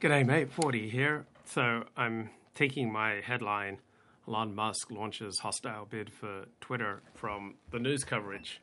G'day, 0.00 0.24
mate. 0.24 0.50
Ford 0.50 0.74
here. 0.74 1.26
So 1.44 1.84
I'm 1.94 2.30
taking 2.54 2.90
my 2.90 3.20
headline 3.22 3.80
Elon 4.26 4.54
Musk 4.54 4.90
launches 4.90 5.38
hostile 5.40 5.84
bid 5.84 6.10
for 6.10 6.46
Twitter 6.58 7.02
from 7.12 7.56
the 7.70 7.78
news 7.78 8.02
coverage. 8.02 8.62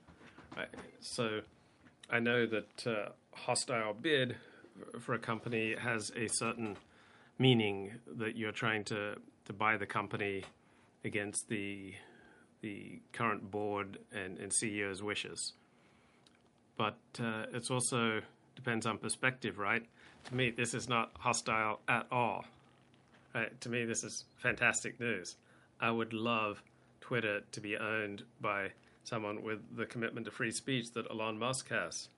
So 0.99 1.41
I 2.09 2.17
know 2.17 2.47
that 2.47 2.87
uh, 2.87 3.09
hostile 3.35 3.93
bid 3.93 4.35
for 4.99 5.13
a 5.13 5.19
company 5.19 5.75
has 5.79 6.11
a 6.15 6.27
certain 6.27 6.75
meaning 7.37 7.91
that 8.15 8.35
you're 8.35 8.51
trying 8.51 8.83
to, 8.85 9.17
to 9.45 9.53
buy 9.53 9.77
the 9.77 9.85
company 9.85 10.43
against 11.05 11.49
the 11.49 11.93
the 12.61 12.99
current 13.13 13.51
board 13.51 13.99
and, 14.11 14.39
and 14.39 14.51
CEO's 14.51 15.03
wishes. 15.03 15.53
But 16.77 16.97
uh, 17.19 17.43
it's 17.53 17.69
also 17.69 18.21
depends 18.55 18.87
on 18.87 18.97
perspective, 18.97 19.59
right? 19.59 19.85
To 20.27 20.35
me, 20.35 20.51
this 20.51 20.73
is 20.73 20.89
not 20.89 21.11
hostile 21.19 21.79
at 21.87 22.05
all. 22.11 22.45
Right? 23.33 23.59
To 23.61 23.69
me, 23.69 23.85
this 23.85 24.03
is 24.03 24.25
fantastic 24.35 24.99
news. 24.99 25.37
I 25.79 25.89
would 25.89 26.11
love 26.11 26.61
Twitter 26.99 27.41
to 27.51 27.61
be 27.61 27.77
owned 27.77 28.23
by 28.41 28.71
someone 29.05 29.41
with 29.41 29.59
the 29.77 29.85
commitment 29.85 30.25
to 30.25 30.31
free 30.31 30.51
speech 30.51 30.91
that 30.91 31.09
Elon 31.09 31.39
Musk 31.39 31.69
has. 31.69 32.09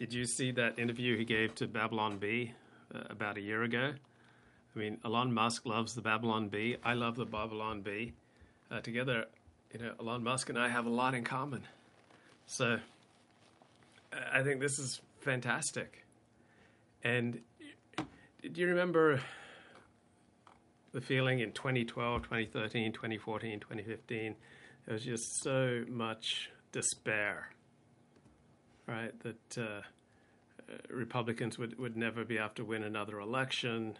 Did 0.00 0.12
you 0.12 0.24
see 0.24 0.50
that 0.52 0.78
interview 0.80 1.16
he 1.16 1.24
gave 1.24 1.54
to 1.56 1.68
Babylon 1.68 2.18
Bee 2.18 2.52
uh, 2.92 3.02
about 3.08 3.38
a 3.38 3.40
year 3.40 3.62
ago? 3.62 3.92
I 4.74 4.78
mean, 4.78 4.98
Elon 5.04 5.32
Musk 5.32 5.64
loves 5.64 5.94
the 5.94 6.02
Babylon 6.02 6.48
Bee. 6.48 6.76
I 6.84 6.94
love 6.94 7.14
the 7.14 7.24
Babylon 7.24 7.82
Bee. 7.82 8.14
Uh, 8.68 8.80
together, 8.80 9.26
you 9.72 9.78
know, 9.78 9.92
Elon 10.00 10.24
Musk 10.24 10.48
and 10.48 10.58
I 10.58 10.68
have 10.68 10.86
a 10.86 10.90
lot 10.90 11.14
in 11.14 11.22
common. 11.22 11.62
So, 12.46 12.80
I 14.32 14.42
think 14.42 14.60
this 14.60 14.80
is 14.80 15.00
fantastic. 15.20 16.03
And 17.04 17.40
do 18.42 18.60
you 18.60 18.68
remember 18.68 19.20
the 20.92 21.00
feeling 21.00 21.40
in 21.40 21.52
2012, 21.52 22.22
2013, 22.22 22.92
2014, 22.92 23.60
2015? 23.60 24.34
There 24.86 24.94
was 24.94 25.04
just 25.04 25.42
so 25.42 25.84
much 25.88 26.50
despair 26.72 27.50
right? 28.86 29.12
That 29.20 29.58
uh, 29.58 29.62
uh, 29.62 29.82
Republicans 30.90 31.58
would, 31.58 31.78
would 31.78 31.96
never 31.96 32.24
be 32.24 32.38
able 32.38 32.50
to 32.50 32.64
win 32.64 32.82
another 32.82 33.20
election, 33.20 33.96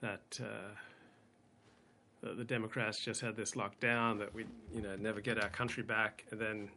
that 0.00 0.38
uh, 0.40 0.74
the 2.22 2.44
Democrats 2.44 3.04
just 3.04 3.20
had 3.20 3.36
this 3.36 3.56
locked 3.56 3.80
down, 3.80 4.18
that 4.18 4.34
we 4.34 4.44
you 4.74 4.82
know 4.82 4.96
never 4.96 5.20
get 5.20 5.42
our 5.42 5.48
country 5.50 5.82
back, 5.82 6.24
and 6.30 6.40
then 6.40 6.68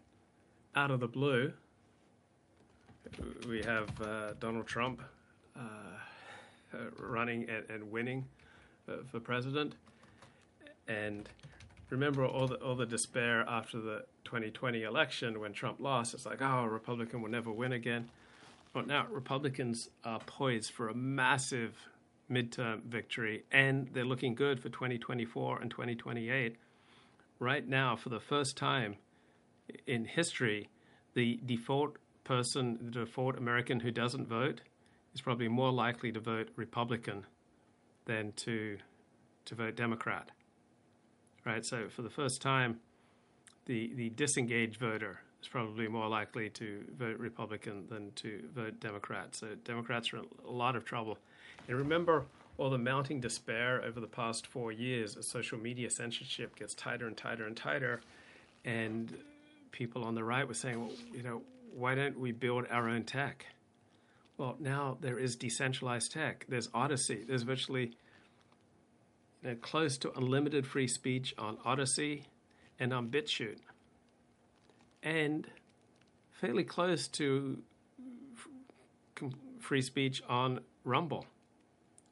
out 0.76 0.92
of 0.92 1.00
the 1.00 1.08
blue, 1.08 1.52
we 3.48 3.62
have 3.64 3.90
uh, 4.02 4.34
Donald 4.40 4.68
Trump 4.68 5.02
Uh, 5.56 5.62
uh, 6.74 6.78
running 7.00 7.50
and, 7.50 7.70
and 7.70 7.92
winning 7.92 8.26
uh, 8.88 8.94
for 9.12 9.20
president, 9.20 9.76
and 10.88 11.28
remember 11.90 12.26
all 12.26 12.48
the 12.48 12.56
all 12.56 12.76
the 12.76 12.86
despair 12.86 13.44
after 13.46 13.82
the 13.82 14.06
2020 14.24 14.84
election 14.84 15.40
when 15.42 15.52
Trump 15.52 15.82
lost. 15.82 16.14
It's 16.14 16.26
like, 16.26 16.42
oh, 16.42 16.64
a 16.64 16.70
Republican 16.70 17.22
will 17.22 17.30
never 17.30 17.52
win 17.52 17.74
again. 17.74 18.10
But 18.72 18.88
now 18.88 19.06
Republicans 19.12 19.90
are 20.06 20.20
poised 20.20 20.72
for 20.72 20.88
a 20.88 20.94
massive 20.94 21.76
midterm 22.32 22.84
victory, 22.84 23.44
and 23.52 23.90
they're 23.94 24.06
looking 24.06 24.34
good 24.34 24.62
for 24.62 24.70
2024 24.70 25.60
and 25.60 25.70
2028. 25.70 26.56
Right 27.40 27.68
now, 27.68 27.98
for 27.98 28.08
the 28.08 28.22
first 28.22 28.56
time 28.56 28.96
in 29.88 30.06
history, 30.06 30.70
the 31.16 31.42
default 31.46 31.98
person, 32.24 32.80
the 32.82 32.92
default 32.92 33.38
American 33.38 33.82
who 33.82 33.92
doesn't 33.92 34.28
vote, 34.30 34.62
is 35.14 35.22
probably 35.22 35.48
more 35.48 35.72
likely 35.72 36.12
to 36.12 36.20
vote 36.20 36.50
Republican 36.56 37.26
than 38.06 38.32
to 38.34 38.78
to 39.46 39.56
vote 39.56 39.76
Democrat 39.76 40.32
right? 41.46 41.66
So 41.66 41.88
for 41.90 42.02
the 42.02 42.10
first 42.10 42.42
time, 42.42 42.80
the 43.66 43.92
the 43.96 44.10
disengaged 44.10 44.78
voter 44.78 45.22
is 45.42 45.48
probably 45.48 45.88
more 45.88 46.08
likely 46.08 46.50
to 46.52 46.84
vote 46.98 47.18
Republican 47.18 47.86
than 47.90 48.12
to 48.14 48.44
vote 48.54 48.80
Democrat. 48.80 49.36
So 49.36 49.56
Democrats 49.64 50.14
are 50.14 50.18
in 50.18 50.26
a 50.48 50.52
lot 50.52 50.76
of 50.76 50.86
trouble. 50.86 51.18
And 51.68 51.78
remember 51.78 52.26
all 52.58 52.70
the 52.70 52.78
mounting 52.78 53.20
despair 53.22 53.82
over 53.84 54.00
the 54.00 54.08
past 54.08 54.46
four 54.46 54.72
years 54.72 55.16
as 55.18 55.28
social 55.28 55.58
media 55.58 55.90
censorship 55.90 56.56
gets 56.56 56.74
tighter 56.76 57.08
and 57.08 57.18
tighter 57.18 57.48
and 57.48 57.56
tighter, 57.56 58.02
and 58.66 59.16
people 59.72 60.04
on 60.04 60.16
the 60.16 60.24
right 60.24 60.48
were 60.48 60.54
saying, 60.54 60.80
well, 60.80 60.96
you 61.14 61.24
know, 61.24 61.42
why 61.76 61.96
don't 61.96 62.20
we 62.20 62.32
build 62.32 62.66
our 62.70 62.90
own 62.90 63.04
tech? 63.04 63.46
Well, 64.42 64.56
now 64.60 64.98
there 65.00 65.20
is 65.20 65.36
decentralized 65.36 66.14
tech. 66.14 66.48
There's 66.50 66.68
Odysee. 66.74 67.28
There's 67.28 67.44
virtually 67.44 67.92
you 69.44 69.50
know, 69.50 69.56
close 69.62 70.00
to 70.00 70.12
unlimited 70.18 70.66
free 70.66 70.88
speech 70.88 71.36
on 71.38 71.60
Odysee 71.64 72.24
and 72.80 72.92
on 72.92 73.10
BitChute, 73.10 73.60
and 75.04 75.46
fairly 76.32 76.64
close 76.64 77.08
to 77.10 77.62
free 79.60 79.84
speech 79.84 80.24
on 80.28 80.62
Rumble, 80.86 81.28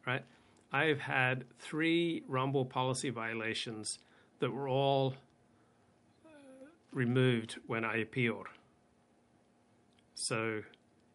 right? 0.06 0.24
I've 0.72 1.00
had 1.00 1.46
three 1.58 2.22
Rumble 2.28 2.64
policy 2.64 3.10
violations 3.10 3.98
that 4.38 4.52
were 4.52 4.70
all 4.70 5.16
uh, 6.28 6.30
removed 6.94 7.58
when 7.66 7.84
I 7.84 7.98
appealed. 7.98 8.46
So 10.14 10.62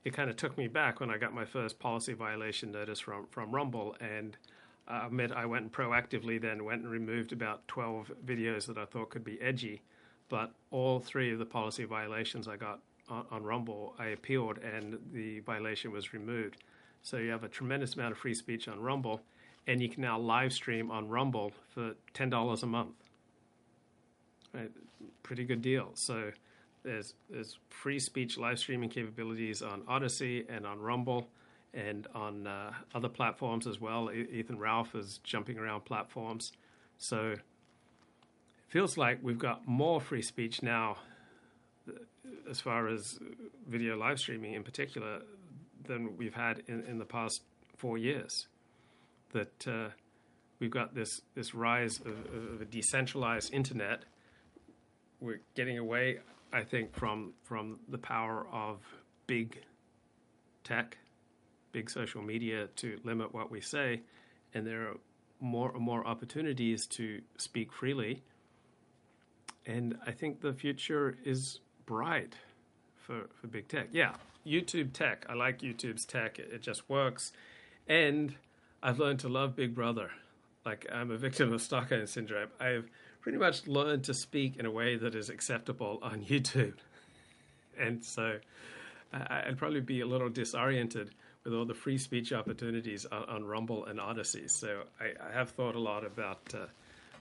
it 0.05 0.13
kind 0.13 0.29
of 0.29 0.37
took 0.37 0.59
me 0.59 0.69
back 0.69 1.01
when 1.01 1.11
I 1.11 1.17
got 1.17 1.33
my 1.33 1.47
first 1.47 1.79
policy 1.79 2.13
violation 2.13 2.71
notice 2.71 3.01
from, 3.01 3.27
from 3.31 3.55
Rumble, 3.55 3.97
and 4.01 4.37
I 4.87 5.07
admit 5.07 5.33
I 5.33 5.47
went 5.47 5.63
and 5.63 5.73
proactively 5.73 6.41
then 6.41 6.65
went 6.65 6.83
and 6.83 6.91
removed 6.91 7.33
about 7.33 7.67
12 7.69 8.13
videos 8.25 8.67
that 8.67 8.77
I 8.77 8.85
thought 8.85 9.11
could 9.11 9.25
be 9.25 9.41
edgy. 9.41 9.81
But 10.29 10.53
all 10.71 11.01
three 11.01 11.33
of 11.33 11.39
the 11.39 11.47
policy 11.47 11.85
violations 11.85 12.49
I 12.49 12.57
got 12.57 12.81
on, 13.09 13.25
on 13.31 13.43
Rumble, 13.45 13.95
I 13.99 14.07
appealed 14.07 14.59
and 14.59 14.99
the 15.13 15.41
violation 15.41 15.91
was 15.91 16.13
removed. 16.13 16.63
So 17.03 17.17
you 17.17 17.31
have 17.31 17.45
a 17.45 17.49
tremendous 17.49 17.95
amount 17.95 18.13
of 18.13 18.19
free 18.19 18.35
speech 18.35 18.69
on 18.69 18.81
Rumble, 18.81 19.23
and 19.67 19.81
you 19.81 19.89
can 19.89 20.03
now 20.03 20.19
live 20.19 20.53
stream 20.53 20.91
on 20.91 21.09
Rumble 21.09 21.53
for 21.69 21.95
$10 22.15 22.63
a 22.63 22.67
month. 22.67 22.95
Right? 24.53 24.71
Pretty 25.23 25.45
good 25.45 25.63
deal. 25.63 25.91
So 25.95 26.33
there's, 26.85 27.15
there's 27.31 27.59
free 27.71 27.99
speech 27.99 28.39
live 28.39 28.59
streaming 28.59 28.91
capabilities 28.91 29.63
on 29.63 29.83
Odysee 29.89 30.45
and 30.49 30.67
on 30.67 30.81
Rumble 30.81 31.29
and 31.73 32.07
on 32.15 32.47
uh, 32.47 32.73
other 32.95 33.09
platforms 33.09 33.67
as 33.67 33.81
well. 33.81 34.11
Ethan 34.13 34.59
Ralph 34.59 34.95
is 34.95 35.19
jumping 35.25 35.59
around 35.59 35.85
platforms. 35.85 36.53
So 36.99 37.33
it 37.33 37.41
feels 38.69 38.97
like 38.97 39.19
we've 39.23 39.39
got 39.39 39.67
more 39.67 40.01
free 40.01 40.23
speech 40.23 40.63
now 40.63 40.99
uh, 41.89 41.93
as 42.49 42.61
far 42.61 42.89
as 42.89 43.19
video 43.69 43.97
live 43.97 44.19
streaming 44.19 44.55
in 44.55 44.63
particular 44.63 45.23
than 45.85 46.17
we've 46.17 46.35
had 46.35 46.63
in, 46.69 46.85
in 46.85 46.99
the 46.99 47.05
past 47.05 47.43
four 47.77 47.99
years. 47.99 48.47
That 49.33 49.67
uh, 49.67 49.89
we've 50.61 50.71
got 50.71 50.95
this, 50.95 51.23
this 51.35 51.55
rise 51.55 51.99
of, 52.01 52.55
of 52.55 52.61
a 52.61 52.65
decentralized 52.65 53.53
internet. 53.53 54.05
We're 55.21 55.41
getting 55.57 55.79
away, 55.79 56.19
I 56.55 56.63
think, 56.63 56.95
from, 56.95 57.35
from 57.43 57.81
the 57.89 57.99
power 57.99 58.47
of 58.51 58.79
big 59.27 59.61
tech 60.63 60.97
big 61.75 61.91
social 61.91 62.23
media 62.23 62.69
to 62.77 62.99
limit 63.05 63.35
what 63.35 63.51
we 63.51 63.61
say, 63.61 64.01
and 64.55 64.67
there 64.67 64.89
are 64.89 64.97
more 65.41 65.73
and 65.75 65.83
more 65.83 66.07
opportunities 66.07 66.87
to 66.87 67.21
speak 67.37 67.73
freely. 67.73 68.23
And 69.67 69.99
I 70.07 70.13
think 70.13 70.41
the 70.41 70.55
future 70.55 71.19
is 71.25 71.61
bright 71.85 72.37
for, 72.97 73.29
for 73.35 73.49
big 73.49 73.67
tech. 73.67 73.89
Yeah, 73.91 74.15
YouTube 74.47 74.93
tech. 74.93 75.27
I 75.29 75.35
like 75.35 75.59
YouTube's 75.59 76.05
tech. 76.05 76.39
It, 76.39 76.51
it 76.53 76.63
just 76.63 76.89
works. 76.89 77.33
And 77.89 78.37
I've 78.83 79.01
learned 79.01 79.19
to 79.21 79.29
love 79.29 79.57
Big 79.57 79.75
Brother. 79.75 80.11
Like 80.65 80.87
I'm 80.93 81.11
a 81.11 81.17
victim 81.27 81.53
of 81.53 81.61
Stockholm 81.61 82.07
syndrome. 82.07 82.51
I've 82.61 82.89
pretty 83.25 83.39
much 83.39 83.67
learned 83.67 84.05
to 84.05 84.13
speak 84.13 84.59
in 84.59 84.67
a 84.67 84.71
way 84.71 84.97
that 84.97 85.15
is 85.15 85.31
acceptable 85.31 85.99
on 86.03 86.23
YouTube. 86.29 86.75
And 87.81 88.05
so 88.05 88.37
I'd 89.15 89.57
probably 89.57 89.81
be 89.81 90.03
a 90.03 90.07
little 90.07 90.29
disoriented 90.29 91.11
with 91.43 91.55
all 91.55 91.65
the 91.65 91.75
free 91.75 91.97
speech 91.97 92.35
opportunities 92.35 93.07
on, 93.07 93.25
on 93.25 93.45
Rumble 93.45 93.87
and 93.87 93.99
Odysee. 93.99 94.49
So 94.49 94.83
I, 95.01 95.13
I, 95.27 95.33
have 95.33 95.51
thought 95.51 95.75
a 95.75 95.79
lot 95.79 96.05
about 96.05 96.55
uh, 96.55 96.67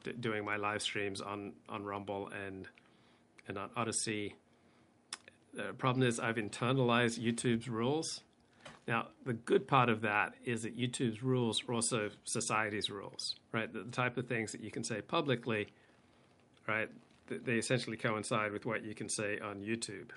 d- 0.03 0.11
doing 0.19 0.43
my 0.43 0.57
live 0.57 0.81
streams 0.81 1.21
on, 1.21 1.53
on 1.69 1.83
Rumble 1.83 2.29
and 2.45 2.67
and 3.47 3.57
on 3.57 3.69
Odysee. 3.75 4.35
The 5.53 5.73
problem 5.73 6.05
is 6.05 6.19
I've 6.19 6.35
internalized 6.35 7.19
YouTube's 7.19 7.69
rules. 7.69 8.21
Now, 8.87 9.07
the 9.25 9.33
good 9.33 9.67
part 9.67 9.89
of 9.89 10.01
that 10.01 10.33
is 10.43 10.63
that 10.63 10.77
YouTube's 10.77 11.23
rules 11.23 11.63
are 11.67 11.73
also 11.73 12.09
society's 12.25 12.89
rules, 12.89 13.35
right? 13.53 13.71
The 13.71 13.83
type 13.85 14.17
of 14.17 14.27
things 14.27 14.51
that 14.51 14.61
you 14.61 14.71
can 14.71 14.83
say 14.83 15.01
publicly, 15.01 15.67
right? 16.67 16.89
They 17.27 17.53
essentially 17.53 17.97
coincide 17.97 18.51
with 18.51 18.65
what 18.65 18.83
you 18.83 18.93
can 18.93 19.09
say 19.09 19.39
on 19.39 19.61
YouTube. 19.61 20.09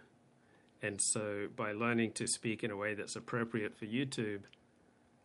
And 0.83 1.01
so 1.01 1.49
by 1.57 1.73
learning 1.73 2.13
to 2.13 2.27
speak 2.27 2.63
in 2.63 2.71
a 2.71 2.77
way 2.77 2.95
that's 2.95 3.17
appropriate 3.17 3.77
for 3.77 3.87
YouTube, 3.87 4.41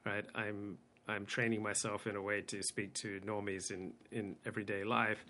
right, 0.05 0.25
I'm 0.33 0.77
I'm 1.07 1.25
training 1.25 1.61
myself 1.61 2.07
in 2.07 2.15
a 2.15 2.21
way 2.21 2.41
to 2.41 2.61
speak 2.61 2.93
to 2.93 3.19
normies 3.25 3.71
in, 3.71 3.91
in 4.11 4.35
everyday 4.45 4.83
life, 4.83 5.25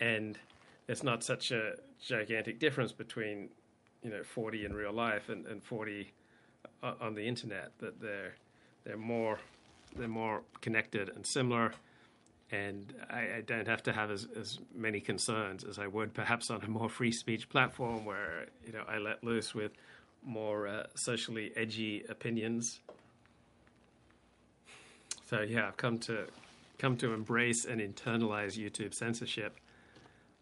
and 0.00 0.38
it's 0.86 1.02
not 1.02 1.24
such 1.24 1.50
a 1.50 1.72
gigantic 1.98 2.60
difference 2.60 2.92
between 2.92 3.48
you 4.02 4.10
know 4.10 4.22
Ford 4.22 4.54
in 4.54 4.72
real 4.72 4.92
life 4.92 5.28
and, 5.28 5.46
and 5.46 5.62
Ford 5.62 5.88
on 6.82 7.14
the 7.14 7.26
internet 7.26 7.72
that 7.78 8.00
they're 8.00 8.34
they're 8.84 8.96
more 8.96 9.38
they're 9.96 10.08
more 10.08 10.42
connected 10.60 11.08
and 11.08 11.26
similar 11.26 11.72
and 12.54 12.94
I, 13.10 13.36
I, 13.36 13.40
don't 13.44 13.66
have 13.66 13.82
to 13.84 13.92
have 13.92 14.10
as, 14.10 14.26
as 14.38 14.58
many 14.74 15.00
concerns 15.00 15.64
as 15.64 15.78
I 15.78 15.86
would 15.86 16.14
perhaps 16.14 16.50
on 16.50 16.62
a 16.62 16.68
more 16.68 16.88
free 16.88 17.12
speech 17.12 17.48
platform 17.48 18.04
where 18.04 18.46
you 18.66 18.72
know 18.72 18.84
I 18.88 18.98
let 18.98 19.24
loose 19.24 19.54
with 19.54 19.72
more 20.22 20.68
uh, 20.68 20.84
socially 20.94 21.52
edgy 21.56 22.04
opinions. 22.08 22.80
So 25.26 25.40
yeah, 25.40 25.68
I've 25.68 25.76
come 25.76 25.98
to 26.00 26.26
come 26.78 26.96
to 26.98 27.12
embrace 27.12 27.64
and 27.64 27.80
internalize 27.80 28.58
YouTube 28.58 28.94
censorship, 28.94 29.58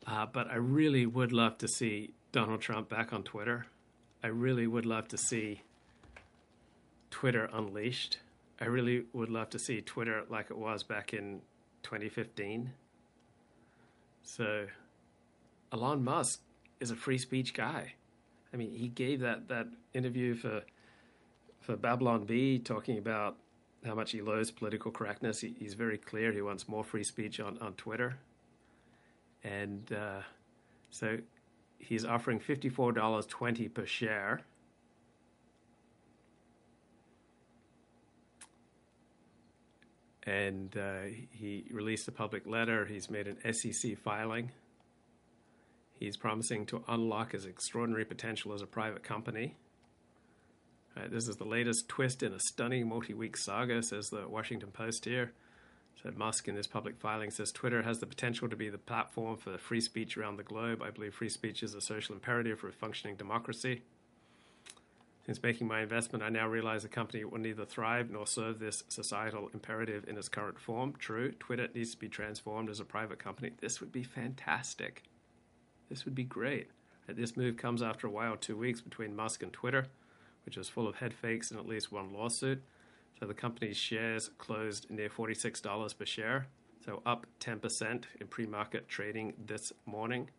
uh, 0.07 0.27
but 0.27 0.51
I 0.51 0.57
really 0.57 1.07
would 1.07 1.33
love 1.33 1.59
to 1.59 1.69
see 1.69 2.11
Donald 2.33 2.61
Trump 2.61 2.89
back 2.89 3.13
on 3.13 3.23
Twitter. 3.23 3.67
I 4.23 4.29
really 4.29 4.67
would 4.67 4.87
love 4.87 5.09
to 5.09 5.19
see 5.19 5.63
Twitter 7.11 7.49
unleashed. 7.53 8.19
I 8.61 8.67
really 8.67 9.05
would 9.13 9.31
love 9.31 9.51
to 9.51 9.59
see 9.59 9.81
Twitter 9.81 10.23
like 10.29 10.51
it 10.51 10.57
was 10.57 10.83
back 10.85 11.13
in 11.13 11.43
2015. 11.83 12.73
So, 14.23 14.67
Elon 15.73 16.05
Musk 16.05 16.41
is 16.81 16.91
a 16.91 16.97
free 16.97 17.19
speech 17.19 17.55
guy. 17.55 17.95
I 18.53 18.57
mean, 18.57 18.73
he 18.73 18.89
gave 18.89 19.21
that, 19.21 19.49
that 19.49 19.67
interview 19.95 20.35
for 20.35 20.63
for 21.63 21.77
Babylon 21.77 22.25
Bee 22.25 22.59
talking 22.59 22.99
about 22.99 23.37
how 23.85 23.95
much 23.95 24.11
he 24.13 24.21
loathes 24.21 24.51
political 24.51 24.91
correctness. 24.91 25.41
He, 25.41 25.55
he's 25.59 25.75
very 25.75 25.97
clear. 25.97 26.33
He 26.33 26.43
wants 26.43 26.69
more 26.69 26.85
free 26.85 27.05
speech 27.05 27.41
on, 27.41 27.59
on 27.59 27.75
Twitter. 27.75 28.19
And 29.45 29.93
uh, 29.93 30.23
so 30.91 31.19
he's 31.79 32.05
offering 32.05 32.39
$54.20 32.41 33.73
per 33.73 33.87
share 33.87 34.43
and 40.25 40.77
uh, 40.77 41.03
he 41.31 41.65
released 41.71 42.07
a 42.09 42.13
public 42.13 42.47
letter. 42.47 42.87
He's 42.87 43.11
made 43.11 43.27
an 43.27 43.53
SEC 43.53 43.99
filing. 43.99 44.53
He's 45.99 46.17
promising 46.17 46.67
to 46.67 46.83
unlock 46.89 47.33
his 47.33 47.47
extraordinary 47.47 48.05
potential 48.05 48.53
as 48.53 48.63
a 48.63 48.67
private 48.67 49.03
company. 49.03 49.57
Uh, 50.97 51.03
this 51.11 51.29
is 51.29 51.37
the 51.37 51.45
latest 51.45 51.89
twist 51.89 52.23
in 52.23 52.33
a 52.33 52.39
stunning 52.39 52.89
multi 52.89 53.15
week 53.15 53.37
saga, 53.37 53.83
says 53.83 54.11
the 54.11 54.29
Washington 54.29 54.71
Post 54.71 55.05
here. 55.05 55.33
Said 56.03 56.19
Musk 56.19 56.49
in 56.49 56.57
this 56.57 56.67
public 56.67 56.99
filing 56.99 57.31
says 57.31 57.53
Twitter 57.53 57.83
has 57.83 58.01
the 58.01 58.07
potential 58.07 58.49
to 58.49 58.57
be 58.57 58.69
the 58.69 58.79
platform 58.79 59.37
for 59.37 59.57
free 59.59 59.81
speech 59.81 60.17
around 60.17 60.37
the 60.37 60.43
globe. 60.43 60.83
I 60.83 60.91
believe 60.91 61.15
free 61.15 61.29
speech 61.29 61.63
is 61.63 61.75
a 61.75 61.81
social 61.81 62.15
imperative 62.15 62.59
for 62.59 62.69
a 62.69 62.73
functioning 62.73 63.17
democracy. 63.17 63.83
Since 65.27 65.43
making 65.43 65.69
my 65.69 65.83
investment, 65.83 66.25
I 66.25 66.31
now 66.31 66.49
realize 66.49 66.83
the 66.83 66.89
company 66.89 67.25
will 67.25 67.39
neither 67.39 67.65
thrive 67.65 68.11
nor 68.11 68.27
serve 68.27 68.59
this 68.59 68.83
societal 68.89 69.51
imperative 69.55 70.05
in 70.09 70.19
its 70.19 70.29
current 70.29 70.59
form. 70.59 70.95
True, 70.99 71.33
Twitter 71.33 71.69
needs 71.73 71.93
to 71.93 71.99
be 71.99 72.09
transformed 72.09 72.69
as 72.69 72.81
a 72.81 72.85
private 72.85 73.21
company. 73.21 73.53
This 73.61 73.81
would 73.81 73.93
be 73.93 74.03
fantastic. 74.03 75.05
This 75.89 76.05
would 76.05 76.17
be 76.17 76.25
great. 76.25 76.71
This 77.09 77.37
move 77.37 77.57
comes 77.57 77.83
after 77.83 78.07
a 78.07 78.11
while, 78.11 78.37
two 78.37 78.57
weeks 78.57 78.81
between 78.81 79.15
Musk 79.15 79.43
and 79.43 79.53
Twitter, 79.53 79.87
which 80.45 80.57
was 80.57 80.69
full 80.69 80.89
of 80.89 80.97
head 80.97 81.15
fakes 81.15 81.51
and 81.51 81.61
at 81.61 81.67
least 81.67 81.93
one 81.93 82.13
lawsuit. 82.13 82.63
So 83.21 83.27
the 83.27 83.35
company's 83.35 83.77
shares 83.77 84.31
closed 84.39 84.91
near 84.91 85.09
$46 85.09 85.99
per 85.99 86.05
share, 86.05 86.47
so 86.85 87.03
up 87.07 87.27
10% 87.39 88.05
in 88.21 88.27
pre 88.27 88.47
market 88.47 88.89
trading 88.89 89.35
this 89.47 89.73
morning. 89.87 90.31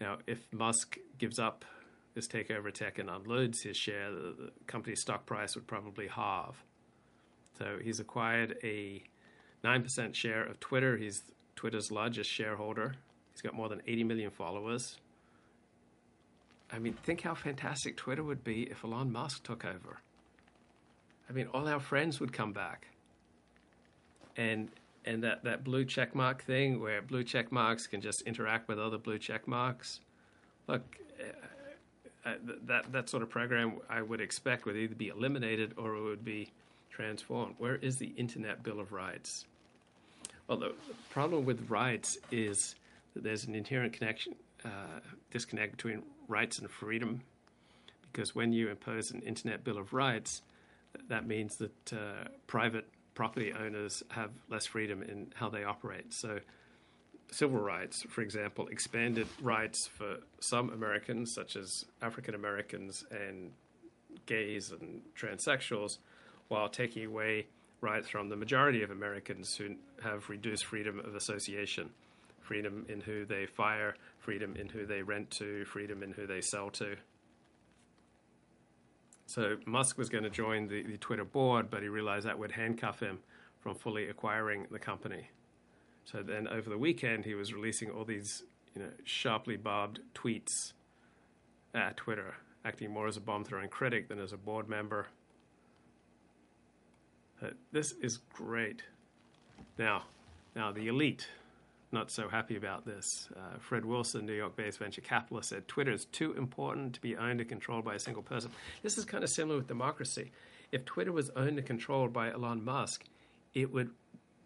Now, 0.00 0.18
if 0.28 0.46
Musk 0.52 0.98
gives 1.18 1.40
up 1.40 1.64
this 2.18 2.26
takeover 2.26 2.74
tech 2.74 2.98
and 2.98 3.08
unloads 3.08 3.62
his 3.62 3.76
share, 3.76 4.10
the, 4.10 4.34
the 4.36 4.50
company's 4.66 5.00
stock 5.00 5.24
price 5.24 5.54
would 5.54 5.68
probably 5.68 6.08
halve. 6.08 6.60
So 7.56 7.78
he's 7.80 8.00
acquired 8.00 8.56
a 8.64 9.04
9% 9.64 10.14
share 10.16 10.44
of 10.44 10.58
Twitter. 10.58 10.96
He's 10.96 11.22
Twitter's 11.54 11.92
largest 11.92 12.28
shareholder. 12.28 12.96
He's 13.32 13.40
got 13.40 13.54
more 13.54 13.68
than 13.68 13.82
80 13.86 14.02
million 14.02 14.30
followers. 14.32 14.98
I 16.72 16.80
mean, 16.80 16.94
think 17.04 17.20
how 17.20 17.34
fantastic 17.34 17.96
Twitter 17.96 18.24
would 18.24 18.42
be 18.42 18.62
if 18.64 18.84
Elon 18.84 19.12
Musk 19.12 19.44
took 19.44 19.64
over. 19.64 20.00
I 21.30 21.32
mean, 21.32 21.46
all 21.54 21.68
our 21.68 21.78
friends 21.78 22.18
would 22.18 22.32
come 22.32 22.52
back. 22.52 22.88
And 24.36 24.70
and 25.04 25.22
that, 25.22 25.44
that 25.44 25.62
blue 25.62 25.84
check 25.84 26.16
mark 26.16 26.42
thing 26.42 26.80
where 26.80 27.00
blue 27.00 27.22
check 27.22 27.52
marks 27.52 27.86
can 27.86 28.00
just 28.00 28.22
interact 28.22 28.68
with 28.68 28.78
other 28.78 28.98
blue 28.98 29.18
check 29.18 29.46
marks. 29.46 30.00
Look, 30.66 30.98
that 32.66 32.92
that 32.92 33.08
sort 33.08 33.22
of 33.22 33.30
program 33.30 33.74
I 33.88 34.02
would 34.02 34.20
expect 34.20 34.66
would 34.66 34.76
either 34.76 34.94
be 34.94 35.08
eliminated 35.08 35.74
or 35.76 35.96
it 35.96 36.02
would 36.02 36.24
be 36.24 36.50
transformed. 36.90 37.54
Where 37.58 37.76
is 37.76 37.98
the 37.98 38.12
Internet 38.16 38.62
Bill 38.62 38.80
of 38.80 38.92
Rights? 38.92 39.46
Well, 40.46 40.58
the 40.58 40.74
problem 41.10 41.44
with 41.44 41.70
rights 41.70 42.18
is 42.32 42.74
that 43.14 43.22
there's 43.22 43.44
an 43.44 43.54
inherent 43.54 43.92
connection, 43.92 44.34
uh, 44.64 45.00
disconnect 45.30 45.72
between 45.72 46.02
rights 46.26 46.58
and 46.58 46.70
freedom, 46.70 47.20
because 48.10 48.34
when 48.34 48.52
you 48.52 48.68
impose 48.68 49.10
an 49.10 49.20
Internet 49.20 49.62
Bill 49.64 49.78
of 49.78 49.92
Rights, 49.92 50.42
that 51.08 51.26
means 51.26 51.56
that 51.56 51.92
uh, 51.92 52.28
private 52.46 52.86
property 53.14 53.52
owners 53.52 54.02
have 54.08 54.30
less 54.48 54.66
freedom 54.66 55.02
in 55.02 55.32
how 55.34 55.48
they 55.50 55.64
operate. 55.64 56.12
So 56.12 56.40
civil 57.30 57.60
rights, 57.60 58.04
for 58.08 58.22
example, 58.22 58.68
expanded 58.68 59.26
rights 59.40 59.86
for 59.86 60.18
some 60.40 60.70
Americans, 60.70 61.34
such 61.34 61.56
as 61.56 61.84
African 62.00 62.34
Americans 62.34 63.04
and 63.10 63.52
gays 64.26 64.72
and 64.72 65.02
transsexuals, 65.18 65.98
while 66.48 66.68
taking 66.68 67.04
away 67.04 67.46
rights 67.80 68.08
from 68.08 68.28
the 68.28 68.36
majority 68.36 68.82
of 68.82 68.90
Americans 68.90 69.54
who 69.56 69.76
have 70.02 70.28
reduced 70.28 70.64
freedom 70.64 70.98
of 70.98 71.14
association, 71.14 71.90
freedom 72.40 72.86
in 72.88 73.00
who 73.00 73.24
they 73.24 73.46
fire, 73.46 73.94
freedom 74.18 74.56
in 74.56 74.68
who 74.68 74.86
they 74.86 75.02
rent 75.02 75.30
to, 75.30 75.64
freedom 75.66 76.02
in 76.02 76.12
who 76.12 76.26
they 76.26 76.40
sell 76.40 76.70
to. 76.70 76.96
So 79.26 79.56
Musk 79.66 79.98
was 79.98 80.08
going 80.08 80.24
to 80.24 80.30
join 80.30 80.68
the, 80.68 80.82
the 80.82 80.96
Twitter 80.96 81.24
board, 81.24 81.70
but 81.70 81.82
he 81.82 81.88
realized 81.88 82.26
that 82.26 82.38
would 82.38 82.52
handcuff 82.52 83.00
him 83.00 83.18
from 83.60 83.74
fully 83.74 84.08
acquiring 84.08 84.66
the 84.70 84.78
company. 84.78 85.28
So 86.10 86.22
then 86.22 86.48
over 86.48 86.70
the 86.70 86.78
weekend, 86.78 87.26
he 87.26 87.34
was 87.34 87.52
releasing 87.52 87.90
all 87.90 88.04
these, 88.04 88.42
you 88.74 88.80
know, 88.80 88.88
sharply 89.04 89.58
barbed 89.58 90.00
tweets 90.14 90.72
at 91.74 91.98
Twitter, 91.98 92.34
acting 92.64 92.90
more 92.90 93.06
as 93.06 93.18
a 93.18 93.20
bomb 93.20 93.44
throwing 93.44 93.68
critic 93.68 94.08
than 94.08 94.18
as 94.18 94.32
a 94.32 94.38
board 94.38 94.70
member. 94.70 95.08
Uh, 97.42 97.48
this 97.72 97.92
is 98.00 98.20
great. 98.32 98.82
Now, 99.78 100.04
now 100.56 100.72
the 100.72 100.88
elite, 100.88 101.28
not 101.92 102.10
so 102.10 102.26
happy 102.26 102.56
about 102.56 102.86
this. 102.86 103.28
Uh, 103.36 103.58
Fred 103.58 103.84
Wilson, 103.84 104.24
New 104.24 104.32
York-based 104.32 104.78
venture 104.78 105.02
capitalist, 105.02 105.50
said 105.50 105.68
Twitter 105.68 105.92
is 105.92 106.06
too 106.06 106.32
important 106.38 106.94
to 106.94 107.02
be 107.02 107.18
owned 107.18 107.40
and 107.40 107.48
controlled 107.50 107.84
by 107.84 107.96
a 107.96 107.98
single 107.98 108.22
person. 108.22 108.50
This 108.82 108.96
is 108.96 109.04
kind 109.04 109.22
of 109.22 109.28
similar 109.28 109.58
with 109.58 109.68
democracy. 109.68 110.32
If 110.72 110.86
Twitter 110.86 111.12
was 111.12 111.30
owned 111.36 111.58
and 111.58 111.66
controlled 111.66 112.14
by 112.14 112.30
Elon 112.30 112.64
Musk, 112.64 113.04
it 113.52 113.70
would 113.70 113.90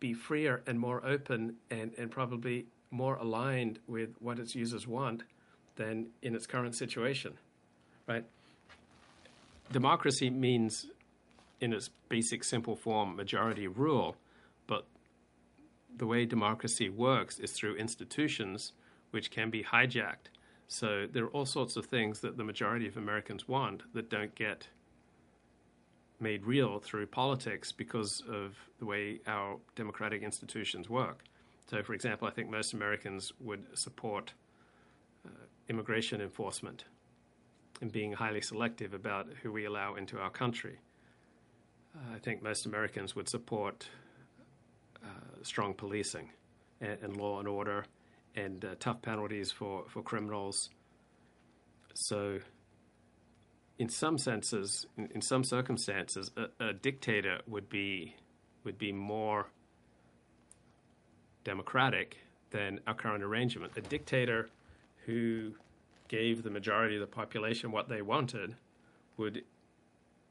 be 0.02 0.12
freer 0.12 0.62
and 0.66 0.80
more 0.80 1.00
open 1.06 1.54
and, 1.70 1.92
and 1.96 2.10
probably 2.10 2.66
more 2.90 3.14
aligned 3.14 3.78
with 3.86 4.10
what 4.18 4.40
its 4.40 4.52
users 4.52 4.84
want 4.84 5.22
than 5.76 6.08
in 6.22 6.34
its 6.34 6.44
current 6.44 6.74
situation, 6.74 7.34
right? 8.08 8.24
Democracy 9.70 10.28
means, 10.28 10.86
in 11.60 11.72
its 11.72 11.88
basic, 12.08 12.42
simple 12.42 12.74
form, 12.74 13.14
majority 13.14 13.68
rule, 13.68 14.16
but 14.66 14.86
the 15.96 16.06
way 16.06 16.26
democracy 16.26 16.90
works 16.90 17.38
is 17.38 17.52
through 17.52 17.76
institutions 17.76 18.72
which 19.12 19.30
can 19.30 19.50
be 19.50 19.62
hijacked. 19.62 20.30
So 20.66 21.06
there 21.10 21.24
are 21.24 21.28
all 21.28 21.46
sorts 21.46 21.76
of 21.76 21.86
things 21.86 22.20
that 22.20 22.36
the 22.36 22.44
majority 22.44 22.88
of 22.88 22.96
Americans 22.96 23.46
want 23.46 23.82
that 23.94 24.10
don't 24.10 24.34
get 24.34 24.66
made 26.22 26.46
real 26.46 26.78
through 26.78 27.06
politics 27.06 27.72
because 27.72 28.22
of 28.28 28.56
the 28.78 28.86
way 28.86 29.20
our 29.26 29.58
democratic 29.74 30.22
institutions 30.22 30.88
work. 30.88 31.24
So, 31.68 31.82
for 31.82 31.94
example, 31.94 32.28
I 32.28 32.30
think 32.30 32.50
most 32.50 32.72
Americans 32.72 33.32
would 33.40 33.76
support 33.76 34.32
uh, 35.26 35.30
immigration 35.68 36.20
enforcement 36.20 36.84
and 37.80 37.90
being 37.90 38.12
highly 38.12 38.40
selective 38.40 38.94
about 38.94 39.26
who 39.42 39.50
we 39.50 39.64
allow 39.64 39.96
into 39.96 40.18
our 40.18 40.30
country. 40.30 40.78
Uh, 41.94 42.14
I 42.14 42.18
think 42.18 42.42
most 42.42 42.66
Americans 42.66 43.16
would 43.16 43.28
support 43.28 43.88
uh, 45.02 45.08
strong 45.42 45.74
policing 45.74 46.30
and, 46.80 46.98
and, 47.02 47.16
law 47.16 47.38
and 47.38 47.48
order 47.48 47.84
and 48.36 48.64
uh, 48.64 48.74
tough 48.78 49.02
penalties 49.02 49.50
for, 49.50 49.84
for 49.88 50.02
criminals. 50.02 50.70
So, 51.94 52.38
in 53.82 53.88
some 53.88 54.16
senses, 54.16 54.86
in, 54.96 55.08
in 55.12 55.20
some 55.20 55.42
circumstances, 55.42 56.30
a, 56.36 56.68
a, 56.68 56.72
dictator 56.72 57.40
would 57.48 57.68
be 57.68 58.14
would 58.62 58.78
be 58.78 58.92
more 58.92 59.48
democratic 61.42 62.18
than 62.50 62.78
our 62.86 62.94
current 62.94 63.24
arrangement. 63.24 63.72
A 63.76 63.80
dictator 63.80 64.50
who 65.04 65.50
gave 66.06 66.44
the 66.44 66.50
majority 66.50 66.94
of 66.94 67.00
the 67.00 67.08
population 67.08 67.72
what 67.72 67.88
they 67.88 68.02
wanted 68.02 68.54
would 69.16 69.42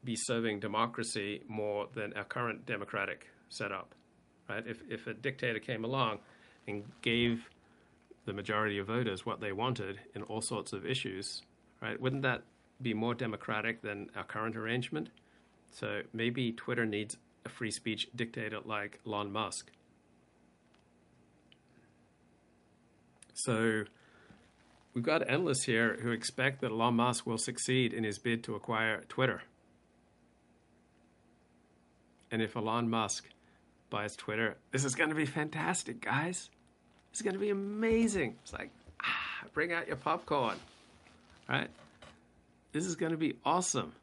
be 0.05 0.15
serving 0.15 0.61
democracy 0.61 1.41
more 1.49 1.87
than 1.93 2.13
our 2.13 2.23
current 2.23 2.65
democratic 2.65 3.27
setup. 3.49 3.93
Right? 4.47 4.63
If 4.65 4.81
if 4.89 5.07
a 5.07 5.13
dictator 5.13 5.59
came 5.59 5.83
along 5.83 6.19
and 6.69 6.85
gave 7.01 7.49
the 8.23 8.31
majority 8.31 8.77
of 8.77 8.87
voters 8.87 9.25
what 9.25 9.41
they 9.41 9.51
wanted 9.51 9.99
in 10.15 10.21
all 10.23 10.41
sorts 10.41 10.71
of 10.71 10.85
issues, 10.85 11.41
right? 11.81 11.99
Wouldn't 11.99 12.21
that 12.21 12.43
be 12.81 12.93
more 12.93 13.13
democratic 13.13 13.81
than 13.81 14.09
our 14.15 14.23
current 14.23 14.55
arrangement? 14.55 15.09
So 15.71 16.01
maybe 16.13 16.51
Twitter 16.51 16.85
needs 16.85 17.17
a 17.45 17.49
free 17.49 17.71
speech 17.71 18.07
dictator 18.15 18.59
like 18.63 18.99
Elon 19.05 19.31
Musk. 19.31 19.71
So 23.33 23.83
we've 24.93 25.03
got 25.03 25.27
analysts 25.27 25.63
here 25.63 25.97
who 26.01 26.11
expect 26.11 26.61
that 26.61 26.71
Elon 26.71 26.95
Musk 26.95 27.25
will 27.25 27.37
succeed 27.37 27.93
in 27.93 28.03
his 28.03 28.19
bid 28.19 28.43
to 28.43 28.55
acquire 28.55 29.03
Twitter. 29.07 29.41
And 32.29 32.41
if 32.41 32.55
Elon 32.55 32.89
Musk 32.89 33.25
buys 33.89 34.15
Twitter, 34.15 34.57
this 34.71 34.85
is 34.85 34.95
going 34.95 35.09
to 35.09 35.15
be 35.15 35.25
fantastic, 35.25 36.01
guys. 36.01 36.49
It's 37.11 37.21
going 37.21 37.33
to 37.33 37.39
be 37.39 37.49
amazing. 37.49 38.35
It's 38.43 38.53
like, 38.53 38.69
ah, 39.03 39.47
bring 39.53 39.73
out 39.73 39.87
your 39.87 39.97
popcorn, 39.97 40.57
right? 41.49 41.69
This 42.71 42.85
is 42.85 42.95
going 42.95 43.11
to 43.11 43.17
be 43.17 43.35
awesome. 43.43 43.93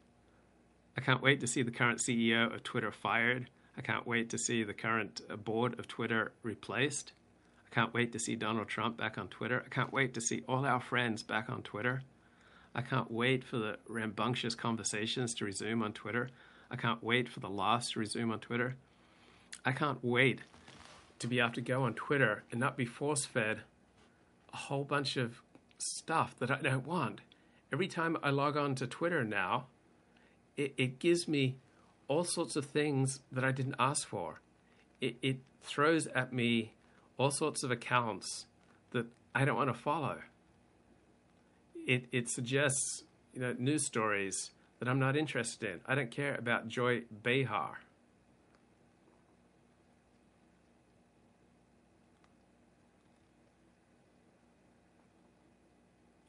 I 0.95 1.01
can't 1.01 1.23
wait 1.23 1.39
to 1.41 1.47
see 1.47 1.63
the 1.63 1.71
current 1.71 1.99
CEO 1.99 2.53
of 2.53 2.63
Twitter 2.63 2.91
fired. 2.91 3.49
I 3.77 3.81
can't 3.81 4.05
wait 4.05 4.29
to 4.31 4.37
see 4.37 4.63
the 4.63 4.73
current 4.73 5.21
uh, 5.29 5.37
board 5.37 5.79
of 5.79 5.87
Twitter 5.87 6.33
replaced. 6.43 7.13
I 7.65 7.73
can't 7.73 7.93
wait 7.93 8.11
to 8.11 8.19
see 8.19 8.35
Donald 8.35 8.67
Trump 8.67 8.97
back 8.97 9.17
on 9.17 9.27
Twitter. 9.29 9.63
I 9.65 9.69
can't 9.69 9.91
wait 9.91 10.13
to 10.15 10.21
see 10.21 10.43
all 10.47 10.65
our 10.65 10.81
friends 10.81 11.23
back 11.23 11.49
on 11.49 11.63
Twitter. 11.63 12.03
I 12.75 12.81
can't 12.81 13.09
wait 13.09 13.43
for 13.43 13.57
the 13.57 13.77
rambunctious 13.87 14.53
conversations 14.53 15.33
to 15.35 15.45
resume 15.45 15.81
on 15.81 15.93
Twitter. 15.93 16.29
I 16.69 16.75
can't 16.75 17.03
wait 17.03 17.27
for 17.27 17.39
the 17.39 17.49
laughs 17.49 17.91
to 17.91 17.99
resume 17.99 18.31
on 18.31 18.39
Twitter. 18.39 18.75
I 19.65 19.71
can't 19.71 20.03
wait 20.03 20.41
to 21.19 21.27
be 21.27 21.39
able 21.39 21.53
to 21.53 21.61
go 21.61 21.83
on 21.83 21.95
Twitter 21.95 22.43
and 22.51 22.59
not 22.59 22.77
be 22.77 22.85
force 22.85 23.25
fed 23.25 23.61
a 24.53 24.57
whole 24.57 24.83
bunch 24.83 25.17
of 25.17 25.41
stuff 25.79 26.35
that 26.39 26.51
I 26.51 26.61
don't 26.61 26.85
want. 26.85 27.21
Every 27.71 27.87
time 27.87 28.17
I 28.23 28.29
log 28.31 28.57
on 28.57 28.75
to 28.75 28.87
Twitter 28.87 29.23
now, 29.23 29.67
it, 30.57 30.73
it 30.77 30.99
gives 30.99 31.27
me 31.27 31.57
all 32.07 32.23
sorts 32.23 32.55
of 32.55 32.65
things 32.65 33.19
that 33.31 33.43
I 33.43 33.51
didn't 33.51 33.75
ask 33.79 34.07
for. 34.07 34.41
It, 34.99 35.17
it 35.21 35.37
throws 35.61 36.07
at 36.07 36.33
me 36.33 36.73
all 37.17 37.31
sorts 37.31 37.63
of 37.63 37.71
accounts 37.71 38.45
that 38.91 39.05
I 39.35 39.45
don't 39.45 39.55
want 39.55 39.73
to 39.73 39.79
follow. 39.79 40.17
It, 41.75 42.05
it 42.11 42.29
suggests 42.29 43.03
you 43.33 43.41
know, 43.41 43.55
news 43.57 43.85
stories 43.85 44.51
that 44.79 44.87
I'm 44.87 44.99
not 44.99 45.15
interested 45.15 45.69
in. 45.69 45.81
I 45.85 45.95
don't 45.95 46.11
care 46.11 46.35
about 46.35 46.67
Joy 46.67 47.03
Behar. 47.23 47.79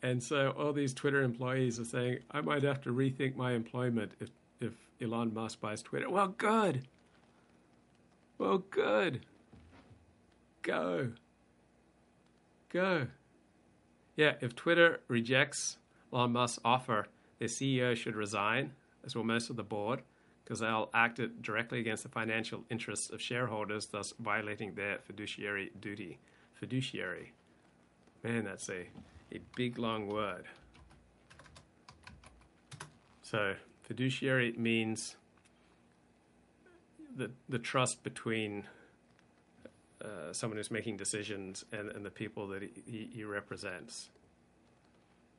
And 0.03 0.23
so 0.23 0.51
all 0.51 0.73
these 0.73 0.95
Twitter 0.95 1.23
employees 1.23 1.79
are 1.79 1.85
saying, 1.85 2.21
I 2.31 2.41
might 2.41 2.63
have 2.63 2.81
to 2.83 2.91
rethink 2.91 3.37
my 3.37 3.53
employment 3.53 4.13
if, 4.21 4.31
if 4.61 4.73
Elon 5.01 5.35
Musk 5.35 5.61
buys 5.61 5.83
Twitter. 5.83 6.09
Well, 6.09 6.29
good. 6.29 6.87
Well, 8.39 8.59
good. 8.71 9.27
Go. 10.63 11.13
Go. 12.71 13.09
Yeah, 14.17 14.35
if 14.41 14.55
Twitter 14.55 15.01
rejects 15.09 15.77
Elon 16.13 16.33
Musk's 16.33 16.61
offer, 16.65 17.07
their 17.39 17.49
CEO 17.49 17.95
should 17.95 18.17
resign, 18.17 18.73
as 19.05 19.15
will 19.15 19.25
most 19.25 19.51
of 19.51 19.57
the 19.57 19.63
board, 19.63 20.03
because 20.45 20.61
they'll 20.61 20.91
act 20.95 21.19
it 21.19 21.43
directly 21.43 21.81
against 21.81 22.03
the 22.03 22.09
financial 22.09 22.65
interests 22.71 23.11
of 23.11 23.21
shareholders, 23.21 23.87
thus 23.87 24.15
violating 24.19 24.75
their 24.75 24.99
fiduciary 25.05 25.71
duty. 25.81 26.19
Fiduciary. 26.55 27.33
Man, 28.25 28.45
that's 28.45 28.69
a 28.69 28.89
a 29.33 29.39
big 29.57 29.79
long 29.79 30.09
word. 30.09 30.45
So, 33.23 33.55
fiduciary 33.83 34.53
means 34.57 35.17
the, 37.17 37.31
the 37.49 37.59
trust 37.59 38.03
between 38.03 38.65
uh, 40.05 40.33
someone 40.33 40.57
who's 40.57 40.71
making 40.71 40.97
decisions 40.97 41.65
and, 41.73 41.91
and 41.91 42.05
the 42.05 42.11
people 42.11 42.49
that 42.49 42.63
he, 42.63 43.09
he 43.13 43.25
represents. 43.25 44.11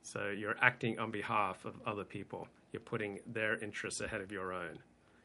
So, 0.02 0.30
you're 0.30 0.56
acting 0.62 0.98
on 0.98 1.10
behalf 1.10 1.64
of 1.64 1.74
other 1.86 2.04
people, 2.04 2.48
you're 2.72 2.80
putting 2.80 3.20
their 3.26 3.62
interests 3.62 4.00
ahead 4.00 4.22
of 4.22 4.32
your 4.32 4.52
own. 4.52 4.78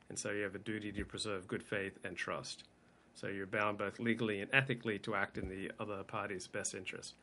And 0.09 0.19
so, 0.19 0.31
you 0.31 0.43
have 0.43 0.55
a 0.55 0.59
duty 0.59 0.91
to 0.91 1.05
preserve 1.05 1.47
good 1.47 1.63
faith 1.63 1.97
and 2.03 2.17
trust. 2.17 2.65
So, 3.13 3.27
you're 3.27 3.47
bound 3.47 3.77
both 3.77 3.99
legally 3.99 4.41
and 4.41 4.49
ethically 4.53 4.99
to 4.99 5.15
act 5.15 5.37
in 5.37 5.47
the 5.47 5.71
other 5.79 6.03
party's 6.03 6.47
best 6.47 6.75
interest 6.75 7.13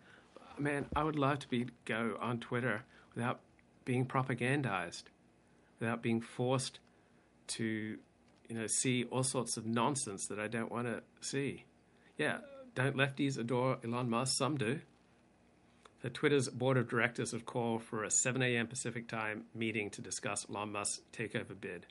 man, 0.59 0.87
I 0.95 1.03
would 1.03 1.17
love 1.17 1.41
to 1.41 1.49
be 1.49 1.67
go 1.85 2.17
on 2.21 2.41
Twitter 2.41 2.85
without 3.15 3.41
being 3.85 4.07
propagandized, 4.07 5.05
without 5.81 6.03
being 6.03 6.21
forced 6.21 6.79
to, 7.47 7.99
you 8.49 8.57
know, 8.57 8.67
see 8.67 9.05
all 9.05 9.23
sorts 9.23 9.57
of 9.57 9.67
nonsense 9.67 10.27
that 10.29 10.39
I 10.39 10.49
don't 10.49 10.71
want 10.71 10.87
to 10.87 11.03
see. 11.21 11.65
Yeah, 12.17 12.39
don't 12.75 12.97
lefties 12.97 13.39
adore 13.39 13.79
Elon 13.85 14.11
Musk? 14.11 14.37
Some 14.37 14.57
do. 14.57 14.81
The 16.03 16.11
Twitter's 16.11 16.49
board 16.49 16.77
of 16.77 16.89
directors 16.89 17.33
have 17.33 17.47
called 17.47 17.83
for 17.83 18.05
a 18.05 18.11
7 18.11 18.43
a.m. 18.43 18.67
Pacific 18.67 19.09
time 19.09 19.45
meeting 19.55 19.89
to 19.91 20.03
discuss 20.03 20.47
Elon 20.51 20.73
Musk's 20.73 21.01
takeover 21.13 21.59
bid. 21.59 21.87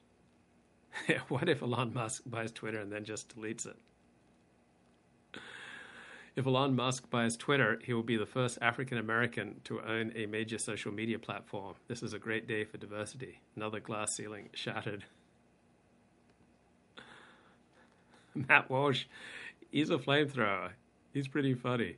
what 1.29 1.49
if 1.49 1.61
Elon 1.63 1.93
Musk 1.93 2.21
buys 2.25 2.51
Twitter 2.51 2.79
and 2.79 2.91
then 2.91 3.05
just 3.05 3.35
deletes 3.35 3.65
it? 3.65 3.77
If 6.35 6.47
Elon 6.47 6.75
Musk 6.75 7.11
buys 7.11 7.37
Twitter, 7.37 7.79
he 7.83 7.93
will 7.93 8.01
be 8.01 8.17
the 8.17 8.25
first 8.25 8.57
African 8.59 8.97
American 8.97 9.61
to 9.65 9.81
own 9.81 10.11
a 10.15 10.25
major 10.25 10.57
social 10.57 10.91
media 10.91 11.19
platform. 11.19 11.75
This 11.87 12.01
is 12.01 12.13
a 12.13 12.19
great 12.19 12.47
day 12.47 12.63
for 12.63 12.77
diversity. 12.77 13.39
Another 13.55 13.79
glass 13.79 14.15
ceiling 14.15 14.49
shattered. 14.53 15.05
Matt 18.35 18.67
Walsh, 18.67 19.05
he's 19.69 19.91
a 19.91 19.97
flamethrower. 19.99 20.71
He's 21.13 21.27
pretty 21.27 21.53
funny. 21.53 21.97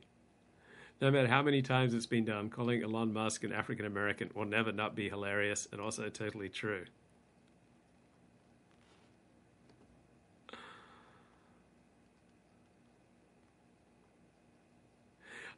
No 1.00 1.10
matter 1.10 1.28
how 1.28 1.42
many 1.42 1.62
times 1.62 1.94
it's 1.94 2.04
been 2.04 2.26
done, 2.26 2.50
calling 2.50 2.82
Elon 2.82 3.14
Musk 3.14 3.42
an 3.42 3.52
African 3.52 3.86
American 3.86 4.30
will 4.34 4.44
never 4.44 4.70
not 4.70 4.94
be 4.94 5.08
hilarious 5.08 5.66
and 5.72 5.80
also 5.80 6.10
totally 6.10 6.50
true. 6.50 6.84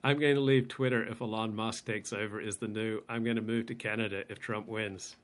I'm 0.04 0.18
going 0.20 0.36
to 0.36 0.40
leave 0.40 0.68
Twitter 0.68 1.04
if 1.04 1.20
Elon 1.20 1.54
Musk 1.54 1.86
takes 1.86 2.12
over 2.12 2.40
is 2.40 2.56
the 2.56 2.68
new 2.68 3.02
I'm 3.08 3.24
going 3.24 3.36
to 3.36 3.42
move 3.42 3.66
to 3.66 3.74
Canada 3.74 4.22
if 4.28 4.38
Trump 4.38 4.68
wins. 4.68 5.16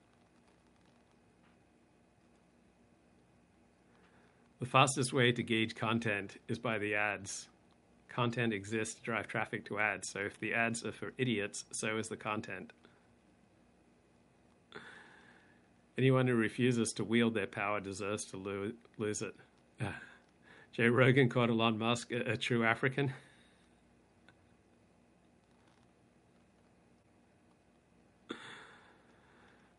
The 4.61 4.67
fastest 4.67 5.13
way 5.13 5.31
to 5.31 5.43
gauge 5.43 5.75
content 5.75 6.39
is 6.49 6.59
by 6.59 6.79
the 6.79 6.95
ads. 6.95 7.49
Content 8.09 8.53
exists 8.53 8.95
to 8.95 9.03
drive 9.03 9.29
traffic 9.29 9.65
to 9.67 9.79
ads, 9.79 10.09
so 10.09 10.21
if 10.21 10.39
the 10.41 10.55
ads 10.55 10.85
are 10.85 10.93
for 10.93 11.13
idiots, 11.19 11.65
so 11.71 11.99
is 11.99 12.09
the 12.09 12.17
content. 12.17 12.73
Anyone 15.97 16.27
who 16.27 16.35
refuses 16.35 16.93
to 16.95 17.05
wield 17.05 17.35
their 17.35 17.47
power 17.47 17.81
deserves 17.81 18.25
to 18.27 18.37
lo- 18.37 18.73
lose 18.99 19.23
it. 19.23 19.35
Joe 20.73 20.89
Rogan 20.89 21.29
called 21.29 21.51
Elon 21.51 21.79
Musk 21.79 22.11
a, 22.11 22.33
a 22.33 22.37
true 22.37 22.65
African. 22.65 23.13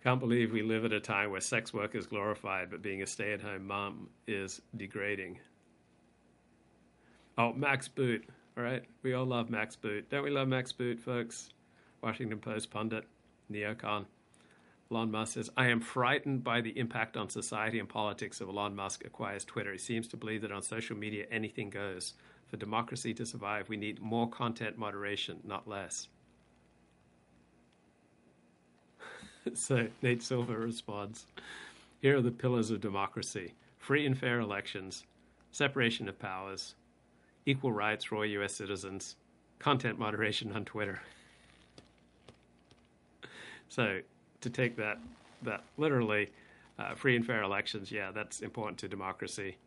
Can't 0.06 0.20
believe 0.20 0.52
we 0.52 0.62
live 0.62 0.86
at 0.86 0.94
a 0.94 1.00
time 1.00 1.32
where 1.32 1.42
sex 1.42 1.74
work 1.74 1.96
is 1.96 2.06
glorified, 2.06 2.70
but 2.70 2.84
being 2.84 3.02
a 3.02 3.08
stay 3.08 3.34
at 3.34 3.42
home 3.42 3.66
mom 3.66 4.08
is 4.28 4.62
degrading. 4.78 5.40
Oh, 7.40 7.54
Max 7.54 7.88
Boot. 7.88 8.24
All 8.56 8.64
right. 8.64 8.84
We 9.02 9.16
all 9.16 9.26
love 9.26 9.50
Max 9.50 9.76
Boot. 9.76 10.08
Don't 10.12 10.24
we 10.24 10.30
love 10.30 10.48
Max 10.48 10.72
Boot, 10.72 11.00
folks? 11.00 11.50
Washington 12.04 12.38
Post 12.38 12.70
pundit, 12.70 13.06
neocon. 13.52 14.06
Elon 14.92 15.10
Musk 15.10 15.34
says, 15.34 15.50
I 15.58 15.70
am 15.70 15.82
frightened 15.82 16.44
by 16.44 16.62
the 16.62 16.78
impact 16.78 17.18
on 17.18 17.28
society 17.28 17.80
and 17.80 17.90
politics 17.90 18.42
of 18.42 18.50
Elon 18.50 18.76
Musk 18.76 19.06
acquires 19.06 19.44
Twitter. 19.44 19.72
He 19.72 19.80
seems 19.80 20.08
to 20.10 20.18
believe 20.18 20.44
that 20.44 20.52
on 20.52 20.62
social 20.62 20.96
media 20.96 21.26
anything 21.32 21.72
goes. 21.72 22.14
For 22.46 22.58
democracy 22.58 23.16
to 23.16 23.26
survive, 23.26 23.70
we 23.70 23.78
need 23.78 24.00
more 24.00 24.30
content 24.30 24.78
moderation, 24.78 25.40
not 25.44 25.68
less. 25.68 26.10
so 29.54 29.88
Nate 30.02 30.24
Silver 30.24 30.58
responds 30.58 31.26
Here 32.02 32.18
are 32.18 32.22
the 32.22 32.32
pillars 32.32 32.72
of 32.72 32.82
democracy 32.82 33.54
free 33.78 34.06
and 34.06 34.18
fair 34.18 34.40
elections, 34.40 35.04
separation 35.52 36.10
of 36.10 36.18
powers, 36.18 36.74
equal 37.46 37.72
rights 37.72 38.06
for 38.06 38.16
all 38.16 38.26
US 38.26 38.56
citizens, 38.56 39.16
content 39.60 40.00
moderation 40.00 40.52
on 40.52 40.66
Twitter. 40.66 41.02
So 43.68 44.00
to 44.42 44.50
take 44.50 44.78
that 44.78 45.00
that 45.42 45.64
literally, 45.76 46.30
uh, 46.78 46.94
free 46.94 47.16
and 47.16 47.26
fair 47.26 47.42
elections, 47.42 47.92
yeah, 47.92 48.12
that's 48.12 48.42
important 48.42 48.78
to 48.78 48.88
democracy. 48.88 49.58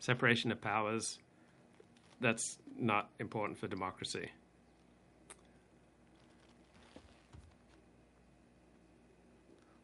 Separation 0.00 0.50
of 0.50 0.60
powers, 0.60 1.18
that's 2.20 2.58
not 2.78 3.10
important 3.20 3.58
for 3.58 3.68
democracy. 3.68 4.30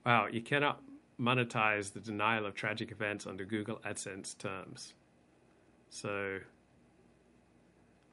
Wow, 0.09 0.27
you 0.33 0.41
cannot 0.41 0.81
monetize 1.21 1.93
the 1.93 2.01
denial 2.01 2.47
of 2.47 2.55
tragic 2.55 2.91
events 2.91 3.27
under 3.27 3.45
Google 3.45 3.79
AdSense 3.85 4.39
terms. 4.39 4.95
So, 5.91 6.39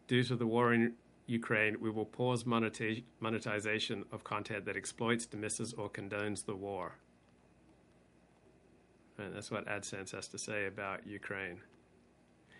due 0.06 0.22
to 0.26 0.36
the 0.36 0.46
war 0.46 0.74
in 0.74 0.96
Ukraine, 1.26 1.78
we 1.80 1.90
will 1.90 2.04
pause 2.04 2.46
monetization 2.46 4.04
of 4.12 4.26
content 4.26 4.66
that 4.66 4.76
exploits, 4.76 5.26
dismisses, 5.26 5.72
or 5.72 5.90
condones 5.90 6.46
the 6.46 6.54
war. 6.54 6.98
And 9.18 9.34
that's 9.34 9.50
what 9.50 9.66
AdSense 9.66 10.12
has 10.12 10.28
to 10.28 10.38
say 10.38 10.66
about 10.66 11.08
Ukraine. 11.08 11.62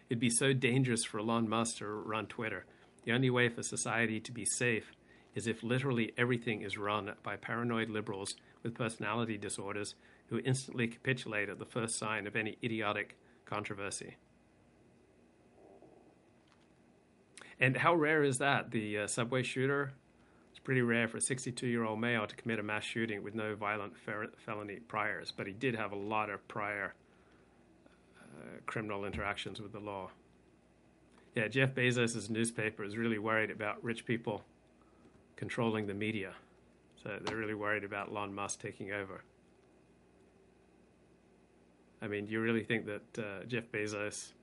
It'd 0.10 0.22
be 0.22 0.30
so 0.30 0.54
dangerous 0.54 1.04
for 1.04 1.20
Elon 1.20 1.50
Musk 1.50 1.80
to 1.80 1.88
run 1.88 2.28
Twitter. 2.28 2.64
The 3.04 3.12
only 3.12 3.30
way 3.30 3.50
for 3.50 3.64
society 3.64 4.22
to 4.22 4.32
be 4.32 4.46
safe 4.46 4.94
is 5.34 5.46
if 5.46 5.62
literally 5.62 6.14
everything 6.18 6.62
is 6.62 6.78
run 6.78 7.12
by 7.22 7.36
paranoid 7.36 7.90
liberals 7.90 8.38
with 8.66 8.74
personality 8.74 9.38
disorders 9.38 9.94
who 10.28 10.40
instantly 10.44 10.88
capitulate 10.88 11.48
at 11.48 11.60
the 11.60 11.66
first 11.66 11.98
sign 11.98 12.26
of 12.26 12.36
any 12.36 12.58
idiotic 12.64 13.16
controversy. 13.46 14.16
And 17.60 17.78
how 17.78 17.94
rare 17.94 18.24
is 18.24 18.40
that? 18.40 18.72
The 18.72 18.98
uh, 18.98 19.08
subway 19.08 19.44
shooter? 19.44 19.94
It's 20.50 20.60
pretty 20.60 20.82
rare 20.82 21.08
for 21.08 21.18
a 21.18 21.22
62 21.22 21.68
year 21.68 21.86
old 21.86 22.02
male 22.02 22.26
to 22.26 22.36
commit 22.36 22.60
a 22.60 22.64
mass 22.64 22.84
shooting 22.84 23.24
with 23.24 23.36
no 23.36 23.56
violent 23.56 23.96
fer- 23.96 24.32
felony 24.38 24.80
priors, 24.88 25.32
but 25.32 25.46
he 25.46 25.54
did 25.54 25.76
have 25.76 25.92
a 25.92 25.96
lot 25.96 26.30
of 26.30 26.46
prior 26.48 26.96
uh, 28.20 28.58
criminal 28.66 29.06
interactions 29.06 29.62
with 29.62 29.72
the 29.72 29.80
law. 29.80 30.10
Yeah, 31.36 31.48
Jeff 31.48 31.76
Bezos' 31.76 32.30
newspaper 32.30 32.84
is 32.84 32.98
really 32.98 33.20
worried 33.20 33.52
about 33.52 33.84
rich 33.84 34.06
people 34.06 34.44
controlling 35.36 35.86
the 35.86 35.94
media. 35.94 36.34
So 37.06 37.20
they're 37.24 37.38
really 37.38 37.54
worried 37.54 37.84
about 37.84 38.10
Elon 38.10 38.34
Musk 38.34 38.62
taking 38.62 38.92
over. 38.92 39.24
I 42.02 42.08
mean, 42.08 42.26
do 42.26 42.32
you 42.32 42.42
really 42.42 42.64
think 42.64 42.88
that 42.88 43.20
uh, 43.20 43.46
Jeff 43.46 43.72
Bezos 43.72 44.34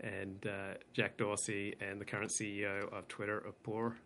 and 0.00 0.46
uh, 0.46 0.74
Jack 0.92 1.16
Dorsey 1.16 1.74
and 1.80 1.98
the 1.98 2.04
current 2.04 2.30
CEO 2.30 2.92
of 2.92 3.08
Twitter 3.08 3.38
are 3.38 3.54
poor? 3.62 3.96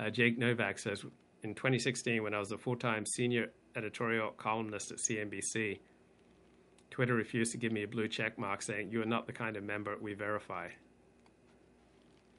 Uh, 0.00 0.08
Jake 0.08 0.38
Novak 0.38 0.78
says 0.78 1.04
In 1.42 1.54
2016, 1.54 2.22
when 2.22 2.32
I 2.32 2.38
was 2.38 2.52
a 2.52 2.58
full 2.58 2.76
time 2.76 3.04
senior 3.04 3.50
editorial 3.76 4.30
columnist 4.30 4.92
at 4.92 4.96
CNBC, 4.96 5.78
Twitter 6.90 7.14
refused 7.14 7.52
to 7.52 7.58
give 7.58 7.72
me 7.72 7.82
a 7.82 7.88
blue 7.88 8.08
check 8.08 8.38
mark 8.38 8.62
saying, 8.62 8.90
You 8.90 9.02
are 9.02 9.06
not 9.06 9.26
the 9.26 9.34
kind 9.34 9.58
of 9.58 9.62
member 9.62 9.94
we 10.00 10.14
verify. 10.14 10.68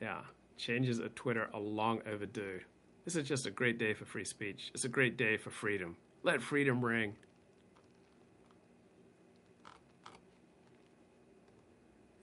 Yeah, 0.02 0.22
changes 0.58 1.00
at 1.00 1.16
Twitter 1.16 1.50
are 1.54 1.60
long 1.60 2.02
overdue. 2.12 2.60
This 3.06 3.16
is 3.16 3.28
just 3.28 3.46
a 3.46 3.52
great 3.52 3.78
day 3.80 3.94
for 3.94 4.06
free 4.06 4.26
speech. 4.26 4.70
It's 4.74 4.86
a 4.86 4.90
great 4.90 5.18
day 5.18 5.38
for 5.38 5.50
freedom. 5.50 5.96
Let 6.24 6.42
freedom 6.42 6.84
ring. 6.84 7.16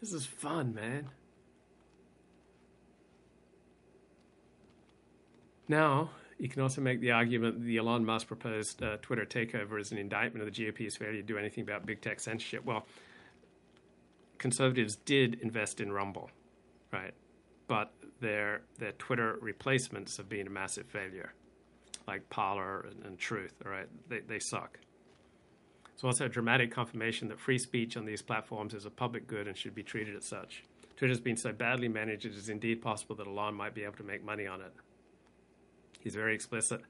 This 0.00 0.12
is 0.12 0.26
fun, 0.26 0.74
man. 0.74 1.08
Now, 5.66 6.10
you 6.38 6.48
can 6.50 6.60
also 6.60 6.82
make 6.82 7.00
the 7.00 7.12
argument 7.12 7.60
that 7.60 7.64
the 7.64 7.78
Elon 7.78 8.04
Musk 8.04 8.26
proposed 8.26 8.82
uh, 8.82 8.98
Twitter 9.00 9.24
takeover 9.24 9.80
is 9.80 9.92
an 9.92 9.98
indictment 9.98 10.46
of 10.46 10.54
the 10.54 10.66
GOP's 10.66 10.96
failure 10.96 11.14
to 11.14 11.22
do 11.22 11.38
anything 11.38 11.62
about 11.62 11.87
big 11.87 12.02
tech 12.02 12.20
censorship. 12.20 12.66
Well, 12.66 12.84
conservatives 14.37 14.96
did 14.96 15.40
invest 15.40 15.80
in 15.80 15.90
Rumble, 15.90 16.30
right? 16.92 17.14
But 17.66 17.92
their 18.20 18.62
their 18.79 18.92
Twitter 18.92 19.38
replacements 19.40 20.16
have 20.18 20.29
been 20.29 20.46
a 20.46 20.50
massive 20.50 20.87
failure, 20.87 21.33
like 22.07 22.29
Parler 22.31 22.87
and, 22.90 23.05
and 23.05 23.18
Truth. 23.18 23.55
All 23.64 23.70
right, 23.70 23.88
they 24.09 24.20
they 24.20 24.38
suck. 24.38 24.79
It's 25.92 26.03
also 26.03 26.27
a 26.27 26.29
dramatic 26.29 26.72
confirmation 26.72 27.29
that 27.29 27.38
free 27.38 27.59
speech 27.59 27.96
on 27.96 28.05
these 28.05 28.20
platforms 28.20 28.74
is 28.74 28.85
a 28.85 28.90
public 28.90 29.29
good 29.29 29.46
and 29.46 29.57
should 29.57 29.74
be 29.74 29.85
treated 29.85 30.16
as 30.16 30.24
such. 30.24 30.64
Twitter 30.96 31.12
has 31.12 31.20
been 31.20 31.37
so 31.37 31.53
badly 31.53 31.88
managed, 31.88 32.27
it 32.27 32.35
is 32.35 32.48
indeed 32.48 32.83
possible 32.83 33.14
that 33.16 33.27
Elon 33.27 33.55
might 33.55 33.74
be 33.74 33.85
able 33.85 33.96
to 33.96 34.05
make 34.05 34.24
money 34.24 34.46
on 34.46 34.61
it. 34.61 34.72
He's 36.00 36.14
very 36.14 36.35
explicit 36.35 36.83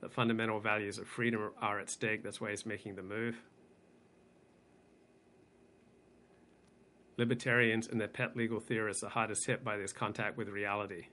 that 0.00 0.12
fundamental 0.12 0.60
values 0.60 0.98
of 0.98 1.06
freedom 1.06 1.50
are 1.60 1.80
at 1.80 1.88
stake. 1.88 2.22
That's 2.22 2.40
why 2.40 2.50
he's 2.50 2.66
making 2.66 2.96
the 2.96 3.02
move. 3.02 3.36
Libertarians 7.22 7.86
and 7.86 8.00
their 8.00 8.08
pet 8.08 8.36
legal 8.36 8.58
theorists 8.58 9.04
are 9.04 9.08
hardest 9.08 9.46
hit 9.46 9.62
by 9.62 9.76
this 9.76 9.92
contact 9.92 10.36
with 10.36 10.48
reality. 10.48 11.06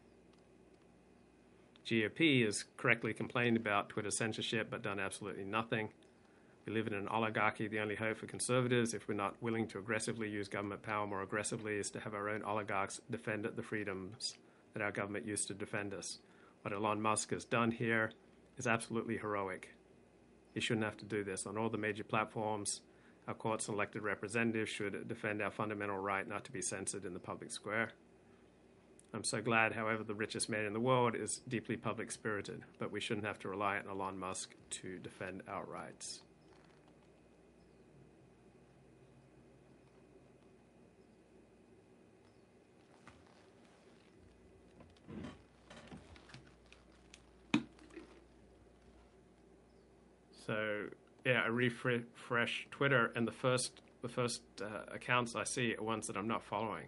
GOP 1.85 2.43
has 2.45 2.65
correctly 2.77 3.13
complained 3.13 3.55
about 3.55 3.89
Twitter 3.89 4.09
censorship 4.09 4.71
but 4.71 4.81
done 4.81 4.99
absolutely 4.99 5.43
nothing. 5.43 5.89
We 6.65 6.73
live 6.73 6.87
in 6.87 6.95
an 6.95 7.07
oligarchy. 7.07 7.67
The 7.67 7.79
only 7.79 7.93
hope 7.93 8.17
for 8.17 8.25
conservatives, 8.25 8.95
if 8.95 9.07
we're 9.07 9.13
not 9.13 9.35
willing 9.39 9.67
to 9.67 9.77
aggressively 9.77 10.27
use 10.27 10.47
government 10.47 10.81
power 10.81 11.05
more 11.05 11.21
aggressively, 11.21 11.75
is 11.75 11.91
to 11.91 11.99
have 11.99 12.15
our 12.15 12.27
own 12.27 12.41
oligarchs 12.41 12.99
defend 13.11 13.45
the 13.45 13.61
freedoms 13.61 14.35
that 14.73 14.81
our 14.81 14.91
government 14.91 15.27
used 15.27 15.47
to 15.49 15.53
defend 15.53 15.93
us. 15.93 16.17
What 16.63 16.73
Elon 16.73 17.03
Musk 17.03 17.29
has 17.29 17.45
done 17.45 17.69
here 17.69 18.13
is 18.57 18.65
absolutely 18.65 19.17
heroic. 19.17 19.75
He 20.55 20.59
shouldn't 20.59 20.85
have 20.85 20.97
to 20.97 21.05
do 21.05 21.23
this 21.23 21.45
on 21.45 21.55
all 21.55 21.69
the 21.69 21.77
major 21.77 22.03
platforms. 22.03 22.81
Our 23.29 23.35
courts 23.35 23.69
elected 23.69 24.01
representatives 24.01 24.71
should 24.71 25.07
defend 25.07 25.43
our 25.43 25.51
fundamental 25.51 25.99
right 25.99 26.27
not 26.27 26.43
to 26.45 26.51
be 26.51 26.63
censored 26.63 27.05
in 27.05 27.13
the 27.13 27.19
public 27.19 27.51
square. 27.51 27.91
I'm 29.13 29.23
so 29.23 29.39
glad, 29.39 29.73
however, 29.73 30.03
the 30.03 30.15
richest 30.15 30.49
man 30.49 30.65
in 30.65 30.73
the 30.73 30.79
world 30.79 31.13
is 31.13 31.43
deeply 31.47 31.77
public 31.77 32.09
spirited, 32.11 32.63
but 32.79 32.91
we 32.91 32.99
shouldn't 32.99 33.27
have 33.27 33.37
to 33.41 33.47
rely 33.47 33.77
on 33.77 33.87
Elon 33.87 34.17
Musk 34.17 34.55
to 34.71 34.97
defend 34.97 35.43
our 35.47 35.63
rights. 35.63 36.23
So 50.47 50.87
yeah, 51.29 51.41
I 51.43 51.47
refresh 51.47 52.67
Twitter, 52.71 53.11
and 53.15 53.27
the 53.27 53.31
first 53.31 53.81
the 54.01 54.09
first 54.09 54.41
uh, 54.61 54.93
accounts 54.93 55.35
I 55.35 55.43
see 55.43 55.75
are 55.75 55.83
ones 55.83 56.07
that 56.07 56.17
I'm 56.17 56.27
not 56.27 56.43
following. 56.43 56.87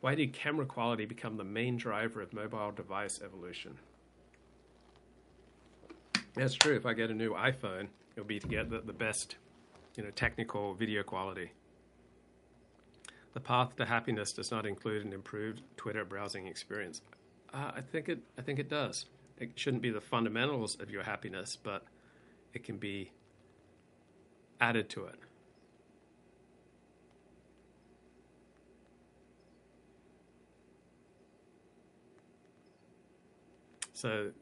Why 0.00 0.14
did 0.14 0.32
camera 0.32 0.66
quality 0.66 1.04
become 1.04 1.36
the 1.36 1.44
main 1.44 1.76
driver 1.76 2.20
of 2.20 2.32
mobile 2.32 2.72
device 2.72 3.20
evolution? 3.22 3.78
That's 6.34 6.54
true. 6.54 6.74
If 6.74 6.84
I 6.84 6.94
get 6.94 7.10
a 7.10 7.14
new 7.14 7.32
iPhone, 7.32 7.88
it'll 8.16 8.26
be 8.26 8.40
to 8.40 8.48
get 8.48 8.70
the, 8.70 8.80
the 8.80 8.92
best, 8.92 9.36
you 9.96 10.02
know, 10.02 10.10
technical 10.10 10.74
video 10.74 11.02
quality. 11.02 11.52
The 13.34 13.40
path 13.40 13.76
to 13.76 13.86
happiness 13.86 14.32
does 14.32 14.50
not 14.50 14.66
include 14.66 15.04
an 15.04 15.12
improved 15.12 15.62
Twitter 15.76 16.04
browsing 16.04 16.46
experience. 16.46 17.02
Uh, 17.52 17.72
I 17.76 17.82
think 17.82 18.08
it. 18.08 18.18
I 18.36 18.42
think 18.42 18.58
it 18.58 18.68
does 18.68 19.06
it 19.38 19.50
shouldn't 19.56 19.82
be 19.82 19.90
the 19.90 20.00
fundamentals 20.00 20.80
of 20.80 20.90
your 20.90 21.02
happiness, 21.02 21.56
but 21.60 21.84
it 22.52 22.64
can 22.64 22.76
be 22.76 23.10
added 24.60 24.88
to 24.90 25.04
it. 25.06 25.18
So, 33.92 34.32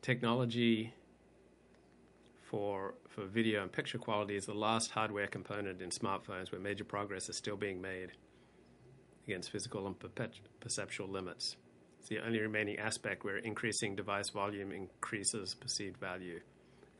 technology 0.00 0.94
for 2.42 2.94
for 3.08 3.24
video 3.24 3.62
and 3.62 3.72
picture 3.72 3.98
quality 3.98 4.36
is 4.36 4.46
the 4.46 4.54
last 4.54 4.90
hardware 4.90 5.26
component 5.26 5.80
in 5.82 5.90
smartphones 5.90 6.52
where 6.52 6.60
major 6.60 6.84
progress 6.84 7.28
is 7.28 7.36
still 7.36 7.56
being 7.56 7.80
made 7.80 8.12
against 9.26 9.50
physical 9.50 9.86
and 9.86 9.96
perceptual 10.60 11.08
limits. 11.08 11.56
It's 12.04 12.10
the 12.10 12.18
only 12.18 12.38
remaining 12.38 12.78
aspect 12.78 13.24
where 13.24 13.38
increasing 13.38 13.96
device 13.96 14.28
volume 14.28 14.72
increases 14.72 15.54
perceived 15.54 15.96
value 15.96 16.38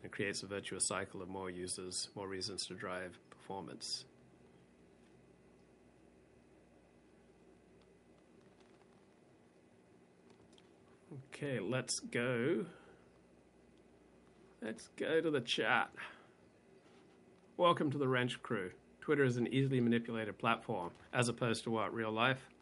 and 0.02 0.10
creates 0.10 0.42
a 0.42 0.46
virtuous 0.46 0.86
cycle 0.86 1.20
of 1.20 1.28
more 1.28 1.50
users, 1.50 2.08
more 2.14 2.26
reasons 2.26 2.64
to 2.68 2.74
drive 2.74 3.18
performance. 3.28 4.06
Okay, 11.34 11.60
let's 11.60 12.00
go 12.00 12.64
Let's 14.62 14.88
go 14.96 15.20
to 15.20 15.30
the 15.30 15.42
chat. 15.42 15.90
Welcome 17.58 17.90
to 17.90 17.98
the 17.98 18.08
Wrench 18.08 18.42
Crew. 18.42 18.70
Twitter 19.02 19.24
is 19.24 19.36
an 19.36 19.48
easily 19.48 19.82
manipulated 19.82 20.38
platform, 20.38 20.92
as 21.12 21.28
opposed 21.28 21.64
to 21.64 21.70
what, 21.70 21.92
real 21.92 22.10
life? 22.10 22.53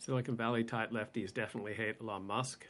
Silicon 0.00 0.34
Valley 0.34 0.64
type 0.64 0.90
lefties 0.92 1.32
definitely 1.32 1.74
hate 1.74 1.96
Elon 2.00 2.26
Musk. 2.26 2.66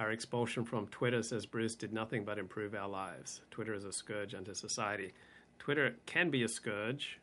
Our 0.00 0.10
expulsion 0.10 0.64
from 0.64 0.86
Twitter, 0.86 1.22
says 1.22 1.44
Bruce, 1.44 1.74
did 1.74 1.92
nothing 1.92 2.24
but 2.24 2.38
improve 2.38 2.74
our 2.74 2.88
lives. 2.88 3.42
Twitter 3.50 3.74
is 3.74 3.84
a 3.84 3.92
scourge 3.92 4.34
unto 4.34 4.54
society. 4.54 5.12
Twitter 5.58 5.96
can 6.06 6.30
be 6.30 6.44
a 6.44 6.48
scourge 6.48 7.20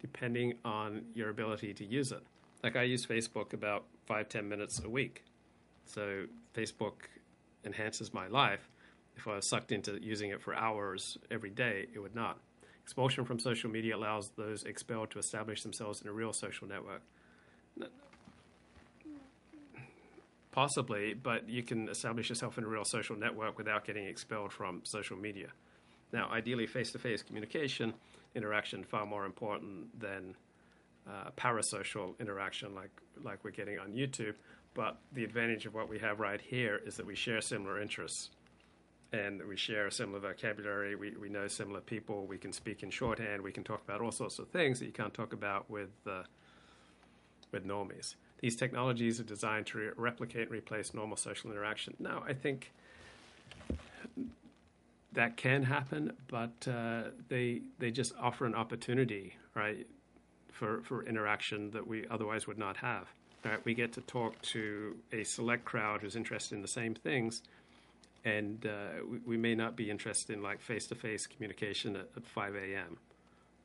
depending 0.00 0.54
on 0.64 1.02
your 1.14 1.30
ability 1.30 1.72
to 1.74 1.84
use 1.84 2.10
it. 2.10 2.22
Like 2.64 2.74
I 2.74 2.82
use 2.82 3.06
Facebook 3.06 3.52
about 3.52 3.84
five, 4.04 4.28
ten 4.28 4.48
minutes 4.48 4.82
a 4.84 4.90
week. 4.90 5.24
So 5.86 6.24
Facebook 6.54 7.06
enhances 7.64 8.12
my 8.12 8.26
life. 8.26 8.68
If 9.16 9.28
I 9.28 9.36
was 9.36 9.46
sucked 9.46 9.70
into 9.70 10.02
using 10.02 10.30
it 10.30 10.42
for 10.42 10.56
hours 10.56 11.18
every 11.30 11.50
day, 11.50 11.86
it 11.94 12.00
would 12.00 12.16
not. 12.16 12.40
Expulsion 12.88 13.26
from 13.26 13.38
social 13.38 13.68
media 13.68 13.94
allows 13.94 14.30
those 14.30 14.64
expelled 14.64 15.10
to 15.10 15.18
establish 15.18 15.62
themselves 15.62 16.00
in 16.00 16.08
a 16.08 16.10
real 16.10 16.32
social 16.32 16.66
network. 16.66 17.02
Possibly, 20.52 21.12
but 21.12 21.46
you 21.46 21.62
can 21.62 21.90
establish 21.90 22.30
yourself 22.30 22.56
in 22.56 22.64
a 22.64 22.66
real 22.66 22.86
social 22.86 23.14
network 23.14 23.58
without 23.58 23.84
getting 23.84 24.06
expelled 24.06 24.54
from 24.54 24.80
social 24.84 25.18
media. 25.18 25.48
Now, 26.14 26.30
ideally, 26.32 26.66
face 26.66 26.90
to 26.92 26.98
face 26.98 27.22
communication, 27.22 27.92
interaction, 28.34 28.82
far 28.82 29.04
more 29.04 29.26
important 29.26 30.00
than 30.00 30.34
uh, 31.06 31.28
parasocial 31.36 32.18
interaction 32.18 32.74
like, 32.74 32.90
like 33.22 33.44
we're 33.44 33.50
getting 33.50 33.78
on 33.78 33.92
YouTube. 33.92 34.36
But 34.72 34.96
the 35.12 35.24
advantage 35.24 35.66
of 35.66 35.74
what 35.74 35.90
we 35.90 35.98
have 35.98 36.20
right 36.20 36.40
here 36.40 36.80
is 36.86 36.96
that 36.96 37.04
we 37.04 37.14
share 37.14 37.42
similar 37.42 37.82
interests 37.82 38.30
and 39.12 39.42
we 39.46 39.56
share 39.56 39.86
a 39.86 39.92
similar 39.92 40.20
vocabulary. 40.20 40.94
We, 40.94 41.12
we 41.12 41.28
know 41.28 41.48
similar 41.48 41.80
people. 41.80 42.26
We 42.26 42.38
can 42.38 42.52
speak 42.52 42.82
in 42.82 42.90
shorthand. 42.90 43.42
We 43.42 43.52
can 43.52 43.64
talk 43.64 43.82
about 43.82 44.00
all 44.00 44.12
sorts 44.12 44.38
of 44.38 44.48
things 44.48 44.78
that 44.80 44.86
you 44.86 44.92
can't 44.92 45.14
talk 45.14 45.32
about 45.32 45.70
with, 45.70 45.90
uh, 46.06 46.24
with 47.50 47.66
normies. 47.66 48.16
These 48.40 48.56
technologies 48.56 49.18
are 49.18 49.24
designed 49.24 49.66
to 49.68 49.78
re- 49.78 49.90
replicate 49.96 50.42
and 50.42 50.52
replace 50.52 50.94
normal 50.94 51.16
social 51.16 51.50
interaction. 51.50 51.94
Now, 51.98 52.22
I 52.26 52.34
think 52.34 52.72
that 55.12 55.36
can 55.36 55.62
happen, 55.62 56.12
but 56.28 56.68
uh, 56.68 57.04
they 57.28 57.62
they 57.78 57.90
just 57.90 58.12
offer 58.20 58.46
an 58.46 58.54
opportunity, 58.54 59.34
right, 59.54 59.86
for 60.52 60.82
for 60.82 61.04
interaction 61.04 61.70
that 61.72 61.86
we 61.86 62.06
otherwise 62.08 62.46
would 62.46 62.58
not 62.58 62.76
have. 62.76 63.08
Right, 63.44 63.64
we 63.64 63.74
get 63.74 63.92
to 63.94 64.00
talk 64.02 64.40
to 64.42 64.96
a 65.12 65.24
select 65.24 65.64
crowd 65.64 66.02
who's 66.02 66.16
interested 66.16 66.56
in 66.56 66.62
the 66.62 66.68
same 66.68 66.94
things, 66.94 67.42
and 68.24 68.66
uh, 68.66 69.04
we, 69.08 69.18
we, 69.26 69.36
may 69.36 69.54
not 69.54 69.76
be 69.76 69.90
interested 69.90 70.34
in 70.34 70.42
like 70.42 70.60
face-to-face 70.60 71.26
communication 71.26 71.96
at, 71.96 72.08
at 72.16 72.26
5 72.26 72.54
a.m. 72.56 72.98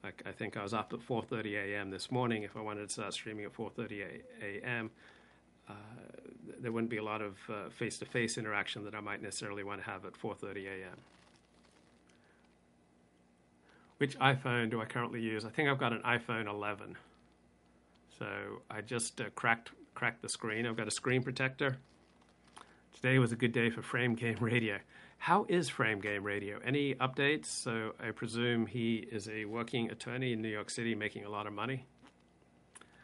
Like 0.04 0.22
I 0.26 0.32
think 0.32 0.58
I 0.58 0.64
was 0.64 0.74
up 0.74 0.94
at 0.94 1.00
4:30 1.00 1.56
a.m. 1.56 1.90
this 1.90 2.12
morning. 2.12 2.44
If 2.44 2.58
I 2.58 2.62
wanted 2.62 2.88
to 2.88 2.94
start 2.94 3.14
streaming 3.14 3.46
at 3.46 3.54
4:30 3.54 4.22
a.m., 4.42 4.92
uh, 5.70 5.74
there 6.60 6.72
wouldn't 6.72 6.92
be 6.92 6.98
a 6.98 7.04
lot 7.04 7.22
of 7.22 7.38
uh, 7.50 7.70
face-to-face 7.70 8.38
interaction 8.38 8.84
that 8.84 8.96
I 8.96 9.00
might 9.00 9.22
necessarily 9.22 9.64
want 9.64 9.82
to 9.82 9.90
have 9.90 10.06
at 10.06 10.14
4:30 10.14 10.66
a.m. 10.68 10.98
Which 13.98 14.18
iPhone 14.20 14.70
do 14.70 14.82
I 14.82 14.86
currently 14.86 15.22
use? 15.22 15.46
I 15.46 15.50
think 15.50 15.70
I've 15.70 15.80
got 15.80 15.94
an 15.94 16.02
iPhone 16.02 16.50
11. 16.50 16.98
So 18.20 18.28
I 18.70 18.82
just 18.82 19.22
uh, 19.22 19.26
cracked 19.36 19.72
cracked 19.96 20.22
the 20.22 20.30
screen. 20.30 20.66
I've 20.66 20.76
got 20.76 20.88
a 20.88 20.92
screen 20.92 21.24
protector. 21.24 21.78
Today 22.94 23.20
was 23.20 23.32
a 23.32 23.36
good 23.36 23.52
day 23.52 23.70
for 23.70 23.82
Frame 23.82 24.14
Game 24.14 24.38
Radio. 24.40 24.78
How 25.18 25.46
is 25.50 25.68
Frame 25.68 26.00
Game 26.00 26.24
Radio? 26.24 26.60
Any 26.64 26.94
updates? 26.96 27.48
So 27.48 27.94
I 28.00 28.12
presume 28.12 28.66
he 28.66 28.98
is 28.98 29.28
a 29.28 29.46
working 29.46 29.90
attorney 29.90 30.32
in 30.32 30.42
New 30.42 30.50
York 30.50 30.70
City 30.70 30.96
making 30.96 31.26
a 31.26 31.30
lot 31.30 31.48
of 31.48 31.54
money. 31.54 31.86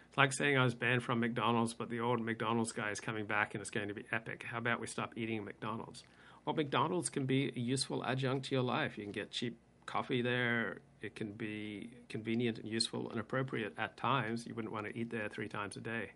It's 0.07 0.17
like 0.17 0.31
saying 0.31 0.57
I 0.57 0.63
was 0.63 0.75
banned 0.75 1.03
from 1.03 1.19
McDonald's, 1.19 1.73
but 1.73 1.89
the 1.89 1.99
old 1.99 2.21
McDonald's 2.21 2.71
guy 2.71 2.91
is 2.91 2.99
coming 2.99 3.25
back 3.25 3.55
and 3.55 3.61
it's 3.61 3.71
going 3.71 3.87
to 3.87 3.93
be 3.93 4.05
epic. 4.11 4.45
How 4.47 4.59
about 4.59 4.79
we 4.79 4.87
stop 4.87 5.13
eating 5.17 5.43
McDonald's? 5.43 6.03
Well, 6.45 6.55
McDonald's 6.55 7.09
can 7.09 7.25
be 7.25 7.51
a 7.55 7.59
useful 7.59 8.05
adjunct 8.05 8.45
to 8.45 8.55
your 8.55 8.63
life. 8.63 8.97
You 8.97 9.03
can 9.03 9.11
get 9.11 9.31
cheap 9.31 9.57
coffee 9.85 10.21
there. 10.21 10.77
It 11.01 11.15
can 11.15 11.31
be 11.31 11.89
convenient 12.09 12.59
and 12.59 12.69
useful 12.69 13.09
and 13.09 13.19
appropriate 13.19 13.73
at 13.77 13.97
times. 13.97 14.45
You 14.45 14.53
wouldn't 14.53 14.73
want 14.73 14.85
to 14.85 14.97
eat 14.97 15.09
there 15.09 15.27
three 15.29 15.47
times 15.47 15.75
a 15.77 15.81
day. 15.81 16.11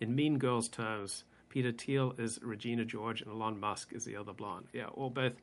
In 0.00 0.14
Mean 0.14 0.38
Girls 0.38 0.68
terms, 0.68 1.24
Peter 1.48 1.72
Thiel 1.72 2.14
is 2.18 2.38
Regina 2.42 2.84
George 2.84 3.22
and 3.22 3.30
Elon 3.30 3.58
Musk 3.58 3.92
is 3.92 4.04
the 4.04 4.16
other 4.16 4.32
blonde. 4.32 4.66
Yeah, 4.72 4.86
well, 4.94 5.10
both 5.10 5.34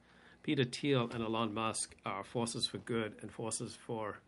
Peter 0.43 0.63
Thiel 0.63 1.09
and 1.13 1.23
Elon 1.23 1.53
Musk 1.53 1.95
are 2.05 2.23
forces 2.23 2.67
for 2.67 2.77
good 2.79 3.15
and 3.21 3.31
forces 3.31 3.77
for 3.87 4.19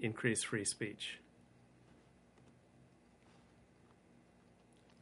increased 0.00 0.46
free 0.46 0.64
speech. 0.64 1.18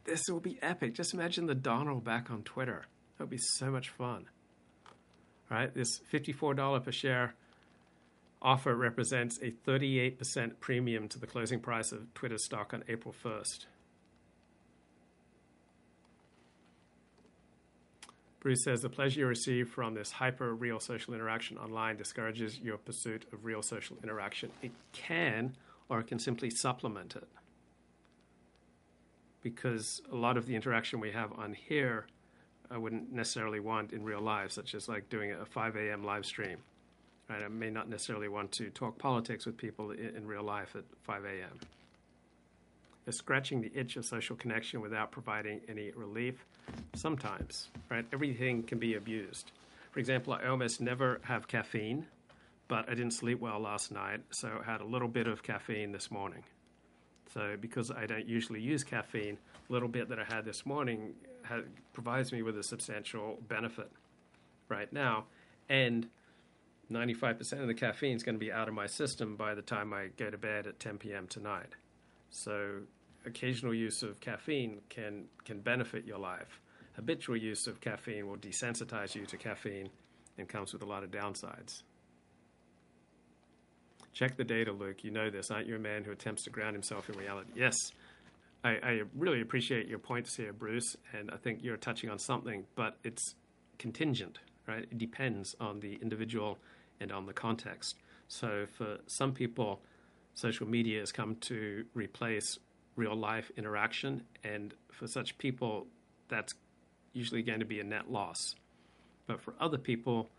This 0.05 0.21
will 0.29 0.39
be 0.39 0.59
epic. 0.61 0.93
Just 0.95 1.13
imagine 1.13 1.45
the 1.45 1.55
Donald 1.55 2.03
back 2.03 2.29
on 2.29 2.43
Twitter. 2.43 2.85
That 3.17 3.25
would 3.25 3.29
be 3.29 3.37
so 3.37 3.71
much 3.71 3.89
fun. 3.89 4.25
All 5.49 5.57
right? 5.57 5.73
This 5.73 5.99
$54 6.11 6.83
per 6.83 6.91
share 6.91 7.35
offer 8.41 8.75
represents 8.75 9.39
a 9.41 9.51
38% 9.65 10.59
premium 10.59 11.07
to 11.07 11.19
the 11.19 11.27
closing 11.27 11.61
price 11.61 11.91
of 11.91 12.13
Twitter 12.13 12.37
stock 12.37 12.73
on 12.73 12.83
April 12.89 13.15
1st. 13.23 13.65
Bruce 18.43 18.61
says 18.61 18.81
the 18.81 18.89
pleasure 18.89 19.21
you 19.21 19.25
receive 19.27 19.69
from 19.69 19.93
this 19.93 20.11
hyper 20.11 20.53
real 20.53 20.77
social 20.77 21.13
interaction 21.13 21.57
online 21.57 21.95
discourages 21.95 22.59
your 22.59 22.77
pursuit 22.77 23.25
of 23.31 23.45
real 23.45 23.61
social 23.61 23.95
interaction. 24.03 24.51
It 24.61 24.73
can, 24.91 25.55
or 25.87 26.01
it 26.01 26.07
can 26.07 26.19
simply 26.19 26.49
supplement 26.49 27.15
it. 27.15 27.27
Because 29.41 30.01
a 30.11 30.15
lot 30.15 30.35
of 30.35 30.45
the 30.45 30.55
interaction 30.55 30.99
we 30.99 31.11
have 31.11 31.31
on 31.39 31.53
here, 31.53 32.07
I 32.69 32.77
wouldn't 32.77 33.13
necessarily 33.13 33.61
want 33.61 33.93
in 33.93 34.03
real 34.03 34.21
life, 34.21 34.51
such 34.51 34.75
as 34.75 34.89
like 34.89 35.07
doing 35.09 35.31
a 35.31 35.45
5 35.45 35.77
a.m. 35.77 36.03
live 36.03 36.25
stream. 36.25 36.57
Right? 37.29 37.43
I 37.43 37.47
may 37.47 37.69
not 37.69 37.87
necessarily 37.87 38.27
want 38.27 38.51
to 38.53 38.69
talk 38.71 38.97
politics 38.97 39.45
with 39.45 39.55
people 39.55 39.91
in, 39.91 40.17
in 40.17 40.27
real 40.27 40.43
life 40.43 40.75
at 40.75 40.83
5 41.03 41.23
a.m. 41.23 41.59
Is 43.05 43.17
scratching 43.17 43.61
the 43.61 43.71
itch 43.75 43.97
of 43.97 44.05
social 44.05 44.35
connection 44.35 44.79
without 44.79 45.11
providing 45.11 45.59
any 45.67 45.91
relief? 45.91 46.45
Sometimes, 46.95 47.69
right? 47.89 48.05
Everything 48.13 48.63
can 48.63 48.79
be 48.79 48.95
abused. 48.95 49.51
For 49.91 49.99
example, 49.99 50.33
I 50.33 50.47
almost 50.47 50.79
never 50.79 51.19
have 51.23 51.47
caffeine, 51.47 52.07
but 52.69 52.89
I 52.89 52.95
didn't 52.95 53.11
sleep 53.11 53.39
well 53.39 53.59
last 53.59 53.91
night, 53.91 54.21
so 54.31 54.61
I 54.61 54.71
had 54.71 54.79
a 54.79 54.85
little 54.85 55.09
bit 55.09 55.27
of 55.27 55.43
caffeine 55.43 55.91
this 55.91 56.09
morning. 56.09 56.43
So, 57.33 57.57
because 57.59 57.91
I 57.91 58.05
don't 58.05 58.25
usually 58.25 58.61
use 58.61 58.83
caffeine, 58.83 59.37
a 59.69 59.73
little 59.73 59.89
bit 59.89 60.07
that 60.09 60.19
I 60.19 60.23
had 60.23 60.45
this 60.45 60.65
morning 60.65 61.13
provides 61.91 62.31
me 62.31 62.41
with 62.41 62.57
a 62.57 62.63
substantial 62.63 63.37
benefit 63.47 63.91
right 64.69 64.91
now. 64.93 65.25
And 65.67 66.07
95% 66.91 67.59
of 67.59 67.67
the 67.67 67.73
caffeine 67.73 68.15
is 68.15 68.23
going 68.23 68.35
to 68.35 68.39
be 68.39 68.51
out 68.51 68.67
of 68.67 68.73
my 68.73 68.87
system 68.87 69.35
by 69.35 69.55
the 69.55 69.61
time 69.61 69.93
I 69.93 70.07
go 70.15 70.29
to 70.29 70.37
bed 70.37 70.67
at 70.67 70.79
10 70.79 70.99
p.m. 70.99 71.27
tonight. 71.27 71.75
So 72.33 72.81
occasional 73.25 73.73
use 73.73 74.03
of 74.03 74.19
caffeine 74.19 74.81
can 74.89 75.25
can 75.45 75.61
benefit 75.61 76.05
your 76.05 76.17
life. 76.17 76.59
Habitual 76.93 77.37
use 77.37 77.67
of 77.67 77.79
caffeine 77.79 78.27
will 78.27 78.37
desensitize 78.37 79.15
you 79.15 79.25
to 79.27 79.37
caffeine 79.37 79.89
and 80.37 80.49
comes 80.49 80.73
with 80.73 80.81
a 80.81 80.85
lot 80.85 81.03
of 81.03 81.11
downsides. 81.11 81.83
Check 84.13 84.35
the 84.35 84.43
data, 84.43 84.71
Luke. 84.71 85.03
You 85.03 85.11
know 85.11 85.29
this. 85.29 85.49
Aren't 85.49 85.67
you 85.67 85.75
a 85.75 85.79
man 85.79 86.03
who 86.03 86.11
attempts 86.11 86.43
to 86.43 86.49
ground 86.49 86.73
himself 86.73 87.09
in 87.09 87.17
reality? 87.17 87.51
Yes. 87.55 87.75
I, 88.63 88.69
I 88.81 89.01
really 89.15 89.41
appreciate 89.41 89.87
your 89.87 89.99
points 89.99 90.35
here, 90.35 90.53
Bruce, 90.53 90.95
and 91.17 91.29
I 91.31 91.37
think 91.37 91.59
you're 91.63 91.77
touching 91.77 92.09
on 92.09 92.17
something, 92.17 92.65
but 92.75 92.97
it's 93.03 93.35
contingent, 93.77 94.39
right? 94.67 94.83
It 94.83 94.97
depends 94.97 95.55
on 95.59 95.81
the 95.81 95.99
individual 96.01 96.57
and 96.99 97.11
on 97.11 97.25
the 97.25 97.33
context. 97.33 97.97
So 98.27 98.65
for 98.77 98.99
some 99.07 99.33
people, 99.33 99.81
social 100.33 100.67
media 100.67 100.99
has 100.99 101.11
come 101.11 101.35
to 101.41 101.85
replace 101.93 102.59
real 102.95 103.15
life 103.15 103.51
interaction, 103.57 104.23
and 104.43 104.73
for 104.91 105.07
such 105.07 105.37
people, 105.37 105.87
that's 106.27 106.53
usually 107.13 107.41
going 107.41 107.59
to 107.59 107.65
be 107.65 107.79
a 107.79 107.83
net 107.83 108.11
loss. 108.11 108.55
But 109.27 109.41
for 109.41 109.53
other 109.59 109.77
people, 109.77 110.29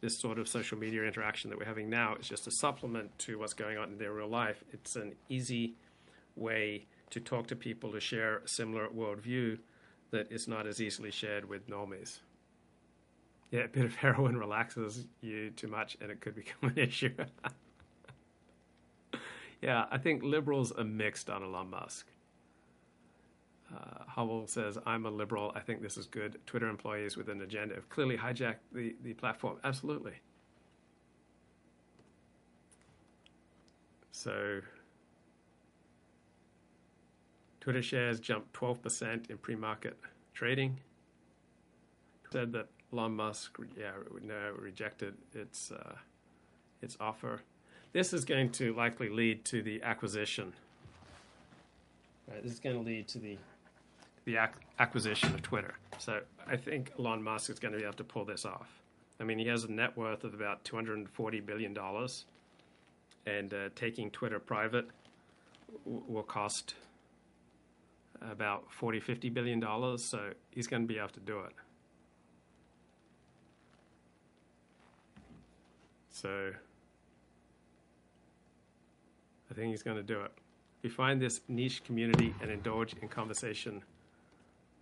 this 0.00 0.18
sort 0.18 0.38
of 0.38 0.48
social 0.48 0.76
media 0.76 1.02
interaction 1.04 1.50
that 1.50 1.58
we're 1.58 1.64
having 1.64 1.88
now 1.88 2.16
is 2.16 2.28
just 2.28 2.46
a 2.46 2.50
supplement 2.50 3.18
to 3.20 3.38
what's 3.38 3.54
going 3.54 3.78
on 3.78 3.92
in 3.92 3.98
their 3.98 4.12
real 4.12 4.28
life. 4.28 4.62
It's 4.72 4.96
an 4.96 5.14
easy 5.28 5.74
way 6.36 6.86
to 7.10 7.20
talk 7.20 7.46
to 7.46 7.56
people 7.56 7.92
to 7.92 8.00
share 8.00 8.38
a 8.38 8.48
similar 8.48 8.88
worldview 8.88 9.58
that 10.10 10.30
is 10.30 10.46
not 10.46 10.66
as 10.66 10.80
easily 10.80 11.10
shared 11.10 11.48
with 11.48 11.68
normies. 11.68 12.18
Yeah, 13.50 13.60
a 13.60 13.68
bit 13.68 13.84
of 13.84 13.94
heroin 13.96 14.36
relaxes 14.36 15.06
you 15.20 15.50
too 15.50 15.68
much 15.68 15.96
and 16.00 16.10
it 16.10 16.20
could 16.20 16.34
become 16.34 16.70
an 16.70 16.78
issue. 16.88 17.14
Yeah, 19.64 19.86
I 19.90 19.96
think 19.96 20.22
liberals 20.22 20.72
are 20.72 20.84
mixed 20.84 21.30
on 21.30 21.42
Elon 21.42 21.70
Musk. 21.70 22.06
Uh, 23.74 24.04
Hubble 24.06 24.46
says, 24.46 24.76
I'm 24.84 25.06
a 25.06 25.10
liberal. 25.10 25.52
I 25.54 25.60
think 25.60 25.80
this 25.80 25.96
is 25.96 26.06
good. 26.06 26.38
Twitter 26.44 26.68
employees 26.68 27.16
with 27.16 27.30
an 27.30 27.40
agenda 27.40 27.74
have 27.74 27.88
clearly 27.88 28.18
hijacked 28.18 28.56
the, 28.74 28.94
the 29.02 29.14
platform. 29.14 29.56
Absolutely. 29.64 30.12
So, 34.12 34.60
Twitter 37.62 37.80
shares 37.80 38.20
jumped 38.20 38.52
12% 38.52 39.30
in 39.30 39.38
pre 39.38 39.56
market 39.56 39.96
trading. 40.34 40.78
Said 42.30 42.52
that 42.52 42.68
Elon 42.92 43.16
Musk, 43.16 43.58
yeah, 43.78 43.92
no, 44.22 44.52
rejected 44.58 45.14
its, 45.32 45.72
uh, 45.72 45.94
its 46.82 46.98
offer. 47.00 47.40
This 47.94 48.12
is 48.12 48.24
going 48.24 48.50
to 48.52 48.74
likely 48.74 49.08
lead 49.08 49.44
to 49.46 49.62
the 49.62 49.80
acquisition. 49.84 50.52
Right, 52.28 52.42
this 52.42 52.52
is 52.52 52.58
going 52.58 52.76
to 52.76 52.82
lead 52.82 53.06
to 53.08 53.18
the 53.18 53.38
the 54.24 54.36
ac- 54.36 54.58
acquisition 54.80 55.32
of 55.32 55.42
Twitter. 55.42 55.74
So 55.98 56.20
I 56.46 56.56
think 56.56 56.90
Elon 56.98 57.22
Musk 57.22 57.50
is 57.50 57.58
going 57.60 57.72
to 57.72 57.78
be 57.78 57.84
able 57.84 57.94
to 57.94 58.04
pull 58.04 58.24
this 58.24 58.44
off. 58.44 58.68
I 59.20 59.24
mean, 59.24 59.38
he 59.38 59.46
has 59.46 59.62
a 59.64 59.70
net 59.70 59.96
worth 59.96 60.24
of 60.24 60.34
about 60.34 60.64
240 60.64 61.40
billion 61.40 61.72
dollars, 61.72 62.24
and 63.26 63.54
uh, 63.54 63.68
taking 63.76 64.10
Twitter 64.10 64.40
private 64.40 64.88
w- 65.84 66.02
will 66.08 66.24
cost 66.24 66.74
about 68.22 68.72
40, 68.72 68.98
50 68.98 69.28
billion 69.28 69.60
dollars. 69.60 70.02
So 70.02 70.32
he's 70.50 70.66
going 70.66 70.82
to 70.82 70.88
be 70.88 70.98
able 70.98 71.10
to 71.10 71.20
do 71.20 71.38
it. 71.40 71.52
So 76.10 76.50
I 79.54 79.60
think 79.60 79.70
he's 79.70 79.84
going 79.84 79.96
to 79.96 80.02
do 80.02 80.20
it. 80.20 80.32
We 80.82 80.90
find 80.90 81.20
this 81.20 81.40
niche 81.48 81.84
community 81.84 82.34
and 82.42 82.50
indulge 82.50 82.94
in 83.00 83.08
conversation 83.08 83.82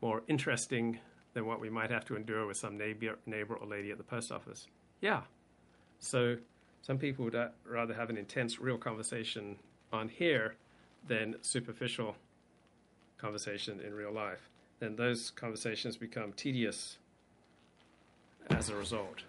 more 0.00 0.22
interesting 0.28 0.98
than 1.34 1.46
what 1.46 1.60
we 1.60 1.68
might 1.68 1.90
have 1.90 2.06
to 2.06 2.16
endure 2.16 2.46
with 2.46 2.56
some 2.56 2.78
neighbor, 2.78 3.18
neighbor 3.26 3.54
or 3.54 3.66
lady 3.66 3.90
at 3.90 3.98
the 3.98 4.04
post 4.04 4.32
office. 4.32 4.66
Yeah. 5.00 5.20
So 5.98 6.36
some 6.80 6.98
people 6.98 7.26
would 7.26 7.34
uh, 7.34 7.48
rather 7.66 7.92
have 7.92 8.08
an 8.08 8.16
intense, 8.16 8.58
real 8.58 8.78
conversation 8.78 9.56
on 9.92 10.08
here 10.08 10.54
than 11.06 11.36
superficial 11.42 12.16
conversation 13.18 13.78
in 13.80 13.92
real 13.92 14.12
life. 14.12 14.48
Then 14.80 14.96
those 14.96 15.30
conversations 15.30 15.96
become 15.98 16.32
tedious 16.32 16.96
as 18.50 18.70
a 18.70 18.74
result. 18.74 19.22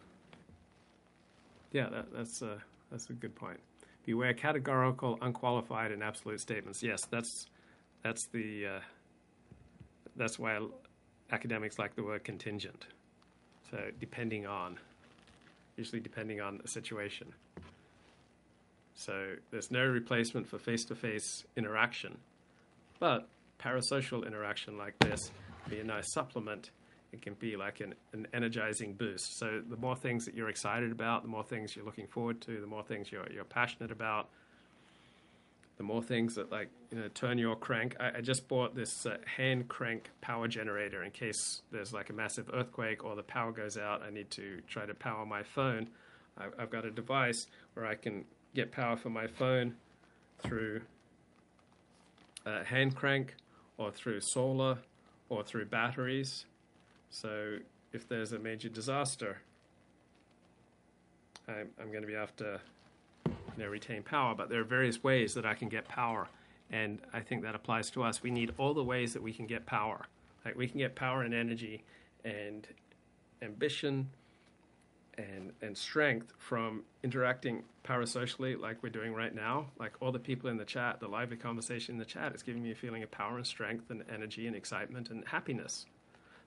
Yeah, 1.73 1.89
that, 1.89 2.13
that's 2.13 2.41
a 2.41 2.61
that's 2.89 3.09
a 3.09 3.13
good 3.13 3.35
point. 3.35 3.59
Beware 4.05 4.33
categorical, 4.33 5.17
unqualified, 5.21 5.91
and 5.91 6.03
absolute 6.03 6.41
statements. 6.41 6.83
Yes, 6.83 6.99
that's 7.09 7.47
that's 8.03 8.27
the 8.27 8.67
uh, 8.67 8.79
that's 10.15 10.37
why 10.37 10.59
academics 11.31 11.79
like 11.79 11.95
the 11.95 12.03
word 12.03 12.23
contingent. 12.23 12.85
So 13.71 13.77
depending 13.99 14.45
on, 14.45 14.77
usually 15.77 16.01
depending 16.01 16.41
on 16.41 16.59
the 16.61 16.67
situation. 16.67 17.33
So 18.95 19.35
there's 19.51 19.71
no 19.71 19.83
replacement 19.85 20.47
for 20.47 20.59
face-to-face 20.59 21.45
interaction, 21.57 22.17
but 22.99 23.27
parasocial 23.59 24.27
interaction 24.27 24.77
like 24.77 24.97
this 24.99 25.31
be 25.69 25.79
a 25.79 25.83
nice 25.83 26.11
supplement 26.13 26.69
it 27.13 27.21
can 27.21 27.35
be 27.35 27.55
like 27.55 27.79
an, 27.79 27.93
an 28.11 28.27
energizing 28.33 28.93
boost. 28.93 29.37
So 29.37 29.61
the 29.69 29.77
more 29.77 29.95
things 29.95 30.25
that 30.25 30.33
you're 30.33 30.49
excited 30.49 30.91
about, 30.91 31.21
the 31.21 31.29
more 31.29 31.43
things 31.43 31.75
you're 31.75 31.85
looking 31.85 32.07
forward 32.07 32.41
to, 32.41 32.59
the 32.59 32.67
more 32.67 32.83
things 32.83 33.11
you're, 33.11 33.31
you're 33.31 33.43
passionate 33.43 33.91
about, 33.91 34.29
the 35.77 35.83
more 35.83 36.01
things 36.01 36.35
that 36.35 36.51
like 36.51 36.69
you 36.91 36.97
know 36.97 37.07
turn 37.13 37.37
your 37.37 37.55
crank. 37.55 37.95
I, 37.99 38.17
I 38.17 38.21
just 38.21 38.47
bought 38.47 38.75
this 38.75 39.05
uh, 39.05 39.17
hand 39.37 39.67
crank 39.67 40.09
power 40.21 40.47
generator 40.47 41.03
in 41.03 41.11
case 41.11 41.61
there's 41.71 41.93
like 41.93 42.09
a 42.09 42.13
massive 42.13 42.49
earthquake 42.53 43.05
or 43.05 43.15
the 43.15 43.23
power 43.23 43.51
goes 43.51 43.77
out. 43.77 44.01
I 44.01 44.09
need 44.09 44.29
to 44.31 44.61
try 44.67 44.85
to 44.85 44.93
power 44.93 45.25
my 45.25 45.43
phone. 45.43 45.89
I, 46.37 46.45
I've 46.59 46.69
got 46.69 46.85
a 46.85 46.91
device 46.91 47.47
where 47.75 47.85
I 47.85 47.95
can 47.95 48.25
get 48.55 48.71
power 48.71 48.97
for 48.97 49.09
my 49.09 49.27
phone 49.27 49.75
through 50.39 50.81
a 52.45 52.63
hand 52.63 52.95
crank 52.95 53.35
or 53.77 53.91
through 53.91 54.21
solar 54.21 54.79
or 55.29 55.43
through 55.43 55.65
batteries 55.65 56.45
so 57.13 57.57
if 57.91 58.09
there's 58.09 58.33
a 58.33 58.39
major 58.39 58.69
disaster, 58.69 59.37
I'm, 61.47 61.69
I'm 61.79 61.91
going 61.91 62.01
to 62.01 62.07
be 62.07 62.15
to 62.37 62.59
you 63.27 63.63
know, 63.63 63.67
retain 63.69 64.01
power. 64.01 64.33
But 64.33 64.49
there 64.49 64.59
are 64.59 64.65
various 64.65 65.03
ways 65.03 65.35
that 65.35 65.45
I 65.45 65.53
can 65.53 65.69
get 65.69 65.87
power, 65.87 66.27
and 66.71 66.99
I 67.13 67.19
think 67.19 67.43
that 67.43 67.53
applies 67.53 67.91
to 67.91 68.03
us. 68.03 68.23
We 68.23 68.31
need 68.31 68.53
all 68.57 68.73
the 68.73 68.83
ways 68.83 69.13
that 69.13 69.21
we 69.21 69.31
can 69.31 69.45
get 69.45 69.67
power. 69.67 70.07
Like 70.43 70.57
we 70.57 70.67
can 70.67 70.79
get 70.79 70.95
power 70.95 71.21
and 71.21 71.35
energy, 71.35 71.83
and 72.25 72.67
ambition, 73.43 74.09
and 75.15 75.51
and 75.61 75.77
strength 75.77 76.33
from 76.39 76.81
interacting 77.03 77.61
parasocially, 77.87 78.59
like 78.59 78.81
we're 78.81 78.89
doing 78.89 79.13
right 79.13 79.35
now. 79.35 79.67
Like 79.77 79.93
all 79.99 80.11
the 80.11 80.19
people 80.19 80.49
in 80.49 80.57
the 80.57 80.65
chat, 80.65 80.99
the 80.99 81.07
lively 81.07 81.37
conversation 81.37 81.93
in 81.93 81.99
the 81.99 82.05
chat 82.05 82.33
is 82.33 82.41
giving 82.41 82.63
me 82.63 82.71
a 82.71 82.75
feeling 82.75 83.03
of 83.03 83.11
power 83.11 83.37
and 83.37 83.45
strength 83.45 83.91
and 83.91 84.03
energy 84.11 84.47
and 84.47 84.55
excitement 84.55 85.11
and 85.11 85.23
happiness 85.27 85.85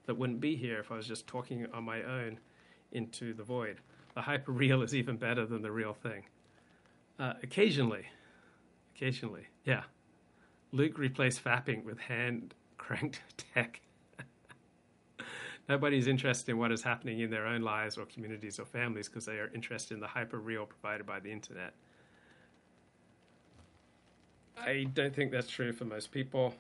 that 0.06 0.16
wouldn't 0.16 0.40
be 0.40 0.56
here 0.56 0.78
if 0.78 0.90
I 0.90 0.96
was 0.96 1.06
just 1.06 1.26
talking 1.26 1.66
on 1.72 1.84
my 1.84 2.02
own 2.02 2.38
into 2.92 3.34
the 3.34 3.42
void. 3.42 3.80
The 4.14 4.22
hyperreal 4.22 4.82
is 4.82 4.94
even 4.94 5.16
better 5.16 5.44
than 5.44 5.62
the 5.62 5.70
real 5.70 5.92
thing. 5.92 6.24
Uh, 7.18 7.34
occasionally, 7.42 8.06
occasionally, 8.94 9.46
yeah. 9.64 9.82
Luke 10.72 10.98
replaced 10.98 11.42
fapping 11.42 11.84
with 11.84 11.98
hand 11.98 12.54
cranked 12.78 13.20
tech. 13.54 13.80
Nobody's 15.68 16.06
interested 16.06 16.52
in 16.52 16.58
what 16.58 16.70
is 16.70 16.82
happening 16.82 17.20
in 17.20 17.30
their 17.30 17.46
own 17.46 17.62
lives 17.62 17.98
or 17.98 18.06
communities 18.06 18.60
or 18.60 18.64
families 18.64 19.08
because 19.08 19.26
they 19.26 19.38
are 19.38 19.50
interested 19.52 19.94
in 19.94 20.00
the 20.00 20.06
hyper 20.06 20.38
real 20.38 20.64
provided 20.64 21.06
by 21.06 21.18
the 21.18 21.32
internet. 21.32 21.74
I 24.56 24.86
don't 24.94 25.14
think 25.14 25.32
that's 25.32 25.48
true 25.48 25.72
for 25.72 25.84
most 25.84 26.12
people 26.12 26.54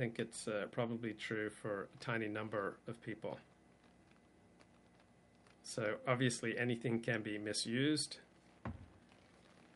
think 0.00 0.18
it's 0.18 0.48
uh, 0.48 0.64
probably 0.70 1.12
true 1.12 1.50
for 1.50 1.90
a 1.94 2.02
tiny 2.02 2.26
number 2.26 2.78
of 2.88 2.98
people. 3.02 3.38
So 5.62 5.96
obviously, 6.08 6.56
anything 6.58 7.00
can 7.00 7.20
be 7.20 7.36
misused, 7.36 8.16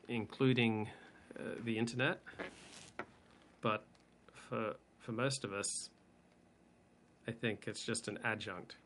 including 0.09 0.89
uh, 1.39 1.43
the 1.63 1.77
internet. 1.77 2.21
But 3.61 3.85
for 4.33 4.77
for 4.99 5.13
most 5.13 5.45
of 5.45 5.53
us, 5.53 5.91
I 7.29 7.33
think 7.33 7.65
it's 7.67 7.85
just 7.85 8.09
an 8.09 8.19
adjunct. 8.25 8.77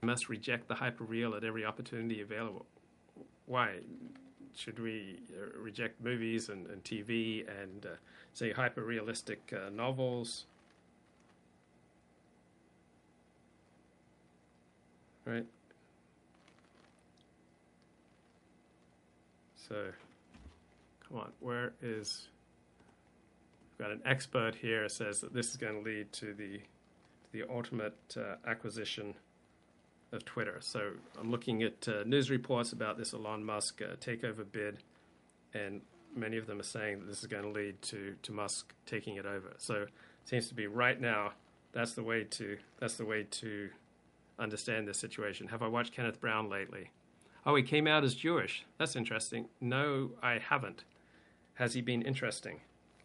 We 0.00 0.06
must 0.06 0.28
reject 0.28 0.68
the 0.68 0.76
hyperreal 0.76 1.36
at 1.36 1.42
every 1.42 1.64
opportunity 1.64 2.20
available. 2.20 2.66
Why? 3.46 3.80
Should 4.54 4.78
we 4.78 5.20
uh, 5.32 5.58
reject 5.58 6.02
movies 6.02 6.48
and, 6.48 6.66
and 6.66 6.82
TV 6.84 7.46
and 7.62 7.86
uh, 7.86 7.88
say 8.32 8.52
hyper 8.52 8.82
realistic 8.82 9.52
uh, 9.54 9.70
novels? 9.70 10.46
Right? 15.24 15.46
So, 19.68 19.86
come 21.08 21.18
on, 21.18 21.30
where 21.40 21.72
is. 21.80 22.28
We've 23.78 23.86
got 23.86 23.94
an 23.94 24.02
expert 24.04 24.54
here 24.56 24.88
says 24.88 25.20
that 25.20 25.32
this 25.32 25.50
is 25.50 25.56
going 25.56 25.74
to 25.74 25.88
lead 25.88 26.12
to 26.14 26.34
the, 26.34 26.60
the 27.32 27.44
ultimate 27.48 27.96
uh, 28.16 28.36
acquisition 28.46 29.14
of 30.12 30.24
Twitter. 30.24 30.56
So 30.60 30.92
I'm 31.18 31.30
looking 31.30 31.62
at 31.62 31.88
uh, 31.88 32.02
news 32.04 32.30
reports 32.30 32.72
about 32.72 32.98
this 32.98 33.14
Elon 33.14 33.44
Musk 33.44 33.80
uh, 33.82 33.96
takeover 33.96 34.44
bid, 34.50 34.78
and 35.54 35.80
many 36.14 36.36
of 36.36 36.46
them 36.46 36.60
are 36.60 36.64
saying 36.64 37.00
that 37.00 37.06
this 37.06 37.20
is 37.20 37.26
going 37.26 37.44
to 37.44 37.50
lead 37.50 37.80
to, 37.82 38.14
to 38.22 38.32
Musk 38.32 38.74
taking 38.86 39.16
it 39.16 39.26
over. 39.26 39.52
So 39.58 39.82
it 39.82 39.88
seems 40.24 40.48
to 40.48 40.54
be 40.54 40.66
right 40.66 41.00
now 41.00 41.32
that's 41.72 41.92
the 41.92 42.02
way 42.02 42.24
to 42.24 42.58
that's 42.80 42.96
the 42.96 43.04
way 43.04 43.24
to 43.24 43.68
understand 44.38 44.88
this 44.88 44.98
situation. 44.98 45.48
Have 45.48 45.62
I 45.62 45.68
watched 45.68 45.92
Kenneth 45.92 46.20
Brown 46.20 46.48
lately? 46.48 46.90
Oh, 47.46 47.54
he 47.54 47.62
came 47.62 47.86
out 47.86 48.04
as 48.04 48.14
Jewish. 48.14 48.64
That's 48.78 48.96
interesting. 48.96 49.48
No, 49.60 50.10
I 50.22 50.38
haven't. 50.38 50.84
Has 51.54 51.74
he 51.74 51.80
been 51.80 52.02
interesting? 52.02 52.60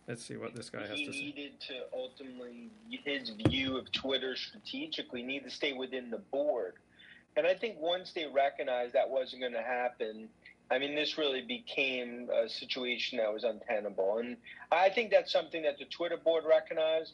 Let's 0.07 0.23
see 0.23 0.37
what 0.37 0.55
this 0.55 0.69
guy 0.69 0.81
has 0.81 0.97
he 0.99 1.05
to 1.05 1.13
say. 1.13 1.17
He 1.17 1.25
needed 1.25 1.59
to 1.61 1.73
ultimately 1.93 2.69
his 2.89 3.31
view 3.47 3.77
of 3.77 3.91
Twitter 3.91 4.35
strategically 4.35 5.23
need 5.23 5.43
to 5.43 5.49
stay 5.49 5.73
within 5.73 6.09
the 6.09 6.19
board 6.19 6.73
and 7.35 7.45
I 7.45 7.53
think 7.55 7.77
once 7.79 8.13
they 8.13 8.25
recognized 8.25 8.93
that 8.93 9.09
wasn't 9.09 9.41
going 9.41 9.53
to 9.53 9.61
happen, 9.61 10.29
I 10.71 10.79
mean, 10.79 10.95
this 10.95 11.17
really 11.17 11.41
became 11.41 12.29
a 12.33 12.49
situation 12.49 13.19
that 13.19 13.31
was 13.31 13.43
untenable. 13.43 14.17
And 14.17 14.37
I 14.71 14.89
think 14.89 15.11
that's 15.11 15.31
something 15.31 15.61
that 15.63 15.77
the 15.77 15.85
Twitter 15.85 16.17
board 16.17 16.43
recognized. 16.47 17.13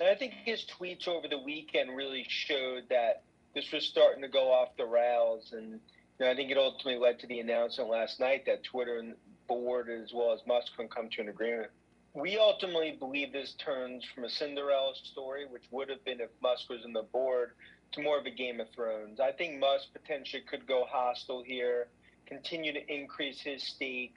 And 0.00 0.08
I 0.08 0.14
think 0.14 0.32
his 0.32 0.64
tweets 0.64 1.06
over 1.06 1.28
the 1.28 1.38
weekend 1.38 1.96
really 1.96 2.24
showed 2.28 2.84
that 2.88 3.22
this 3.54 3.70
was 3.72 3.84
starting 3.84 4.22
to 4.22 4.28
go 4.28 4.52
off 4.52 4.76
the 4.76 4.86
rails. 4.86 5.52
And 5.52 5.72
you 5.72 5.80
know, 6.20 6.30
I 6.30 6.34
think 6.34 6.50
it 6.50 6.56
ultimately 6.56 6.98
led 6.98 7.18
to 7.20 7.26
the 7.26 7.40
announcement 7.40 7.90
last 7.90 8.20
night 8.20 8.44
that 8.46 8.64
Twitter 8.64 8.98
and 8.98 9.14
board, 9.48 9.88
as 9.90 10.12
well 10.14 10.32
as 10.32 10.40
Musk, 10.46 10.74
can 10.76 10.88
come 10.88 11.08
to 11.10 11.20
an 11.22 11.28
agreement. 11.28 11.70
we 12.14 12.38
ultimately 12.38 12.96
believe 12.98 13.32
this 13.32 13.54
turns 13.58 14.04
from 14.14 14.24
a 14.24 14.28
Cinderella 14.30 14.92
story, 14.94 15.44
which 15.46 15.64
would 15.70 15.88
have 15.90 16.02
been 16.04 16.20
if 16.20 16.30
Musk 16.42 16.70
was 16.70 16.84
in 16.84 16.92
the 16.92 17.02
board, 17.02 17.50
to 17.96 18.02
more 18.02 18.18
of 18.18 18.26
a 18.26 18.30
Game 18.30 18.60
of 18.60 18.68
Thrones. 18.74 19.20
I 19.20 19.32
think 19.32 19.58
Musk 19.58 19.88
potentially 19.92 20.42
could 20.48 20.66
go 20.66 20.84
hostile 20.88 21.42
here, 21.42 21.88
continue 22.26 22.72
to 22.72 22.92
increase 22.92 23.40
his 23.40 23.62
stake, 23.62 24.14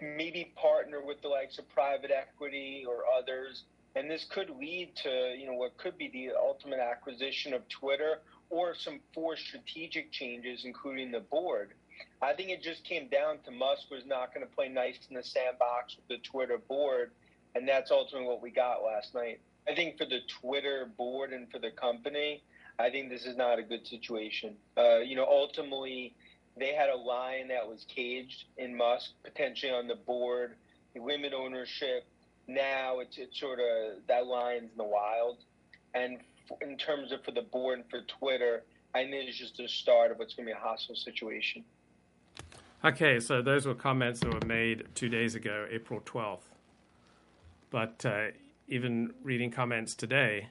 maybe 0.00 0.52
partner 0.56 1.04
with 1.04 1.20
the 1.20 1.28
likes 1.28 1.58
of 1.58 1.68
private 1.68 2.10
equity 2.10 2.84
or 2.88 3.02
others. 3.18 3.64
And 3.94 4.10
this 4.10 4.24
could 4.30 4.50
lead 4.50 4.96
to, 5.02 5.34
you 5.38 5.46
know, 5.46 5.54
what 5.54 5.76
could 5.76 5.98
be 5.98 6.08
the 6.08 6.30
ultimate 6.40 6.78
acquisition 6.78 7.52
of 7.52 7.68
Twitter 7.68 8.20
or 8.48 8.74
some 8.74 9.00
forced 9.12 9.46
strategic 9.46 10.10
changes, 10.12 10.64
including 10.64 11.10
the 11.10 11.20
board. 11.20 11.72
I 12.22 12.32
think 12.32 12.50
it 12.50 12.62
just 12.62 12.84
came 12.84 13.08
down 13.08 13.38
to 13.44 13.50
Musk 13.50 13.90
was 13.90 14.04
not 14.06 14.34
going 14.34 14.46
to 14.46 14.54
play 14.54 14.68
nice 14.68 14.98
in 15.10 15.16
the 15.16 15.22
sandbox 15.22 15.96
with 15.96 16.08
the 16.08 16.28
Twitter 16.28 16.58
board, 16.58 17.10
and 17.54 17.68
that's 17.68 17.90
ultimately 17.90 18.28
what 18.28 18.42
we 18.42 18.50
got 18.50 18.82
last 18.82 19.14
night. 19.14 19.40
I 19.68 19.74
think 19.74 19.98
for 19.98 20.04
the 20.04 20.20
Twitter 20.40 20.88
board 20.96 21.32
and 21.32 21.50
for 21.50 21.58
the 21.58 21.70
company, 21.70 22.42
I 22.78 22.90
think 22.90 23.10
this 23.10 23.26
is 23.26 23.36
not 23.36 23.58
a 23.58 23.62
good 23.62 23.86
situation. 23.86 24.56
Uh, 24.76 24.98
you 24.98 25.16
know, 25.16 25.26
ultimately, 25.26 26.14
they 26.56 26.74
had 26.74 26.88
a 26.88 26.96
lion 26.96 27.48
that 27.48 27.66
was 27.66 27.86
caged 27.88 28.44
in 28.56 28.76
Musk, 28.76 29.10
potentially 29.22 29.72
on 29.72 29.88
the 29.88 29.94
board, 29.94 30.54
limit 30.94 31.32
ownership. 31.32 32.04
Now 32.48 33.00
it's, 33.00 33.18
it's 33.18 33.38
sort 33.38 33.60
of 33.60 33.98
that 34.08 34.26
lion's 34.26 34.70
in 34.70 34.76
the 34.76 34.84
wild. 34.84 35.38
And 35.94 36.18
in 36.60 36.76
terms 36.76 37.12
of 37.12 37.24
for 37.24 37.30
the 37.30 37.42
board 37.42 37.80
and 37.80 37.90
for 37.90 38.00
Twitter, 38.18 38.62
I 38.94 39.04
think 39.04 39.28
it's 39.28 39.38
just 39.38 39.56
the 39.56 39.68
start 39.68 40.10
of 40.10 40.18
what's 40.18 40.34
going 40.34 40.46
to 40.48 40.54
be 40.54 40.58
a 40.58 40.60
hostile 40.60 40.96
situation. 40.96 41.64
Okay, 42.84 43.20
so 43.20 43.40
those 43.40 43.64
were 43.64 43.74
comments 43.74 44.20
that 44.20 44.34
were 44.34 44.46
made 44.46 44.86
two 44.94 45.08
days 45.08 45.34
ago, 45.34 45.66
April 45.70 46.00
12th. 46.00 46.40
But 47.70 48.04
uh, 48.04 48.26
even 48.68 49.12
reading 49.22 49.50
comments 49.50 49.94
today, 49.94 50.48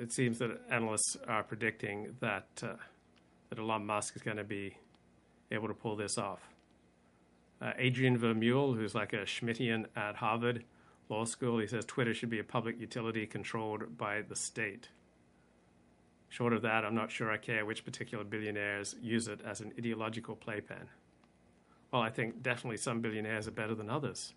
it 0.00 0.12
seems 0.12 0.38
that 0.38 0.50
analysts 0.70 1.16
are 1.28 1.42
predicting 1.42 2.16
that 2.20 2.48
uh, 2.62 2.74
that 3.50 3.58
Elon 3.58 3.84
Musk 3.84 4.16
is 4.16 4.22
going 4.22 4.38
to 4.38 4.44
be 4.44 4.76
able 5.50 5.68
to 5.68 5.74
pull 5.74 5.94
this 5.96 6.16
off. 6.16 6.40
Uh, 7.60 7.72
Adrian 7.78 8.18
Vermeule, 8.18 8.74
who's 8.74 8.94
like 8.94 9.12
a 9.12 9.24
Schmittian 9.26 9.86
at 9.94 10.16
Harvard 10.16 10.64
Law 11.08 11.24
School, 11.24 11.58
he 11.58 11.66
says 11.66 11.84
Twitter 11.84 12.14
should 12.14 12.30
be 12.30 12.38
a 12.38 12.44
public 12.44 12.80
utility 12.80 13.26
controlled 13.26 13.98
by 13.98 14.22
the 14.22 14.34
state. 14.34 14.88
Short 16.30 16.54
of 16.54 16.62
that, 16.62 16.84
I'm 16.84 16.94
not 16.94 17.12
sure 17.12 17.30
I 17.30 17.36
care 17.36 17.66
which 17.66 17.84
particular 17.84 18.24
billionaires 18.24 18.96
use 19.02 19.28
it 19.28 19.40
as 19.46 19.60
an 19.60 19.74
ideological 19.78 20.34
playpen. 20.34 20.88
Well, 21.92 22.00
I 22.00 22.08
think 22.08 22.42
definitely 22.42 22.78
some 22.78 23.02
billionaires 23.02 23.46
are 23.46 23.52
better 23.52 23.74
than 23.74 23.90
others. 23.90 24.32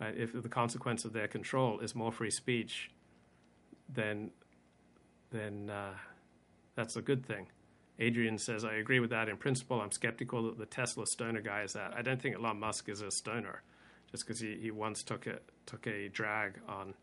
Right? 0.00 0.16
If 0.16 0.32
the 0.32 0.48
consequence 0.48 1.04
of 1.04 1.12
their 1.12 1.28
control 1.28 1.78
is 1.78 1.94
more 1.94 2.10
free 2.10 2.32
speech, 2.32 2.90
then 3.88 4.30
then 5.30 5.70
uh, 5.70 5.94
that's 6.76 6.96
a 6.96 7.02
good 7.02 7.26
thing. 7.26 7.46
Adrian 7.98 8.38
says, 8.38 8.64
I 8.64 8.74
agree 8.74 8.98
with 9.00 9.10
that 9.10 9.28
in 9.28 9.36
principle. 9.36 9.80
I'm 9.80 9.92
skeptical 9.92 10.44
that 10.44 10.58
the 10.58 10.66
Tesla 10.66 11.06
stoner 11.06 11.40
guy 11.40 11.62
is 11.62 11.74
that. 11.74 11.94
I 11.96 12.02
don't 12.02 12.20
think 12.20 12.36
Elon 12.36 12.58
Musk 12.58 12.88
is 12.88 13.02
a 13.02 13.10
stoner 13.10 13.62
just 14.10 14.26
because 14.26 14.40
he, 14.40 14.56
he 14.60 14.70
once 14.72 15.02
took 15.02 15.26
a, 15.26 15.38
took 15.66 15.86
a 15.86 16.08
drag 16.08 16.60
on 16.68 16.94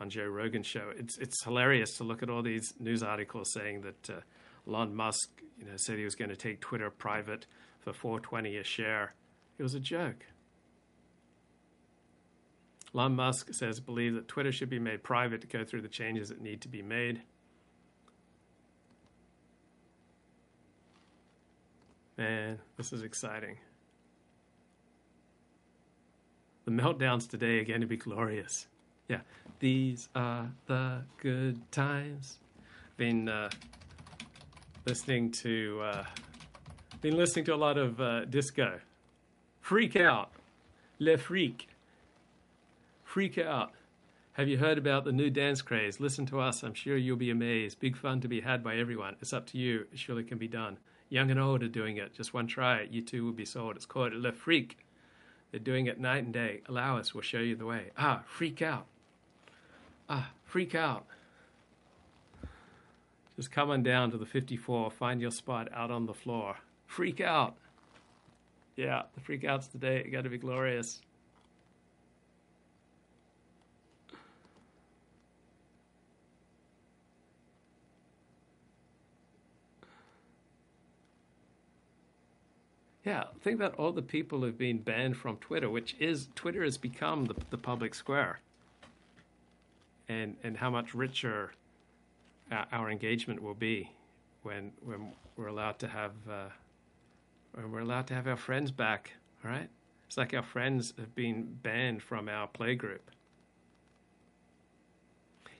on 0.00 0.10
Joe 0.10 0.26
Rogan's 0.26 0.66
show. 0.66 0.90
It's 0.96 1.18
it's 1.18 1.42
hilarious 1.44 1.96
to 1.98 2.04
look 2.04 2.22
at 2.22 2.30
all 2.30 2.42
these 2.42 2.74
news 2.80 3.02
articles 3.02 3.52
saying 3.52 3.82
that 3.82 4.10
uh, 4.10 4.20
Elon 4.68 4.94
Musk, 4.94 5.40
you 5.58 5.66
know, 5.66 5.76
said 5.76 5.98
he 5.98 6.04
was 6.04 6.14
going 6.14 6.30
to 6.30 6.36
take 6.36 6.60
Twitter 6.60 6.90
private 6.90 7.46
for 7.80 7.92
420 7.92 8.56
a 8.56 8.64
share. 8.64 9.14
It 9.58 9.62
was 9.62 9.74
a 9.74 9.80
joke. 9.80 10.26
Elon 12.94 13.16
Musk 13.16 13.52
says 13.52 13.80
believe 13.80 14.14
that 14.14 14.28
Twitter 14.28 14.52
should 14.52 14.70
be 14.70 14.78
made 14.78 15.02
private 15.02 15.40
to 15.40 15.46
go 15.46 15.64
through 15.64 15.82
the 15.82 15.88
changes 15.88 16.28
that 16.28 16.40
need 16.40 16.60
to 16.60 16.68
be 16.68 16.82
made. 16.82 17.22
Man, 22.16 22.60
this 22.76 22.92
is 22.92 23.02
exciting. 23.02 23.56
The 26.64 26.70
meltdowns 26.70 27.28
today 27.28 27.58
are 27.58 27.64
going 27.64 27.80
to 27.80 27.86
be 27.86 27.96
glorious. 27.96 28.68
Yeah, 29.08 29.20
these 29.58 30.08
are 30.14 30.50
the 30.66 31.02
good 31.20 31.60
times. 31.72 32.38
Been 32.96 33.28
uh, 33.28 33.50
listening 34.86 35.32
to 35.32 35.80
uh, 35.82 36.04
been 37.00 37.16
listening 37.16 37.44
to 37.46 37.54
a 37.54 37.56
lot 37.56 37.76
of 37.76 38.00
uh, 38.00 38.24
disco. 38.26 38.78
Freak 39.60 39.96
out, 39.96 40.30
le 41.00 41.18
freak. 41.18 41.68
Freak 43.14 43.38
out. 43.38 43.70
Have 44.32 44.48
you 44.48 44.58
heard 44.58 44.76
about 44.76 45.04
the 45.04 45.12
new 45.12 45.30
dance 45.30 45.62
craze? 45.62 46.00
Listen 46.00 46.26
to 46.26 46.40
us. 46.40 46.64
I'm 46.64 46.74
sure 46.74 46.96
you'll 46.96 47.16
be 47.16 47.30
amazed. 47.30 47.78
Big 47.78 47.96
fun 47.96 48.20
to 48.22 48.26
be 48.26 48.40
had 48.40 48.64
by 48.64 48.74
everyone. 48.74 49.14
It's 49.20 49.32
up 49.32 49.46
to 49.50 49.56
you. 49.56 49.86
It 49.92 50.00
surely 50.00 50.24
can 50.24 50.36
be 50.36 50.48
done. 50.48 50.78
Young 51.10 51.30
and 51.30 51.38
old 51.38 51.62
are 51.62 51.68
doing 51.68 51.96
it. 51.96 52.12
Just 52.12 52.34
one 52.34 52.48
try. 52.48 52.88
You 52.90 53.02
too 53.02 53.24
will 53.24 53.30
be 53.30 53.44
sold. 53.44 53.76
It's 53.76 53.86
called 53.86 54.14
Le 54.14 54.32
Freak. 54.32 54.78
They're 55.52 55.60
doing 55.60 55.86
it 55.86 56.00
night 56.00 56.24
and 56.24 56.32
day. 56.32 56.62
Allow 56.68 56.98
us. 56.98 57.14
We'll 57.14 57.22
show 57.22 57.38
you 57.38 57.54
the 57.54 57.66
way. 57.66 57.92
Ah, 57.96 58.24
freak 58.26 58.60
out. 58.62 58.86
Ah, 60.08 60.32
freak 60.44 60.74
out. 60.74 61.06
Just 63.36 63.52
come 63.52 63.70
on 63.70 63.84
down 63.84 64.10
to 64.10 64.18
the 64.18 64.26
54, 64.26 64.90
find 64.90 65.20
your 65.20 65.30
spot 65.30 65.68
out 65.72 65.92
on 65.92 66.06
the 66.06 66.14
floor. 66.14 66.56
Freak 66.88 67.20
out. 67.20 67.54
Yeah, 68.74 69.02
the 69.14 69.20
freak 69.20 69.44
outs 69.44 69.68
today 69.68 70.00
are 70.00 70.10
going 70.10 70.24
to 70.24 70.30
be 70.30 70.38
glorious. 70.38 71.00
Yeah, 83.04 83.24
think 83.42 83.56
about 83.56 83.74
all 83.74 83.92
the 83.92 84.02
people 84.02 84.40
who've 84.40 84.56
been 84.56 84.78
banned 84.78 85.18
from 85.18 85.36
Twitter, 85.36 85.68
which 85.68 85.94
is 86.00 86.28
Twitter 86.34 86.64
has 86.64 86.78
become 86.78 87.26
the, 87.26 87.34
the 87.50 87.58
public 87.58 87.94
square 87.94 88.40
and 90.08 90.36
and 90.42 90.56
how 90.56 90.70
much 90.70 90.94
richer 90.94 91.52
our 92.50 92.90
engagement 92.90 93.42
will 93.42 93.54
be 93.54 93.90
when 94.42 94.72
when 94.82 95.12
we're 95.36 95.48
allowed 95.48 95.78
to 95.80 95.88
have 95.88 96.12
uh, 96.30 96.48
when 97.52 97.70
we're 97.70 97.80
allowed 97.80 98.06
to 98.06 98.14
have 98.14 98.26
our 98.26 98.36
friends 98.36 98.70
back. 98.70 99.12
All 99.44 99.50
right, 99.50 99.68
it's 100.06 100.16
like 100.16 100.32
our 100.32 100.42
friends 100.42 100.94
have 100.98 101.14
been 101.14 101.58
banned 101.62 102.02
from 102.02 102.28
our 102.28 102.48
playgroup. 102.48 103.00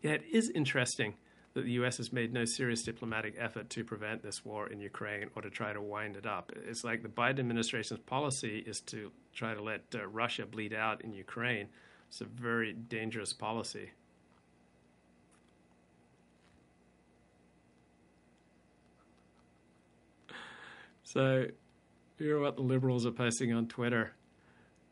Yeah, 0.02 0.12
it 0.12 0.24
is 0.30 0.50
interesting 0.50 1.14
that 1.55 1.64
the 1.64 1.73
U.S. 1.73 1.97
has 1.99 2.12
made 2.12 2.33
no 2.33 2.45
serious 2.45 2.83
diplomatic 2.83 3.37
effort 3.38 3.71
to 3.71 3.85
prevent 3.85 4.23
this 4.23 4.45
war 4.45 4.67
in 4.67 4.81
Ukraine 4.81 5.31
or 5.37 5.43
to 5.43 5.51
try 5.51 5.73
to 5.73 5.81
wind 5.81 6.17
it 6.17 6.27
up. 6.27 6.53
It's 6.69 6.83
like 6.83 7.03
the 7.03 7.09
Biden 7.09 7.38
administration's 7.38 8.01
policy 8.01 8.62
is 8.67 8.81
to 8.83 9.12
try 9.33 9.55
to 9.55 9.62
let 9.62 9.83
uh, 9.95 10.07
Russia 10.07 10.47
bleed 10.47 10.75
out 10.75 11.03
in 11.03 11.12
Ukraine. 11.12 11.69
It's 12.09 12.21
a 12.21 12.25
very 12.25 12.73
dangerous 12.73 13.33
policy. 13.33 13.90
So, 21.05 21.47
hear 22.19 22.40
what 22.40 22.57
the 22.57 22.62
liberals 22.62 23.07
are 23.07 23.12
posting 23.12 23.53
on 23.53 23.69
Twitter 23.69 24.12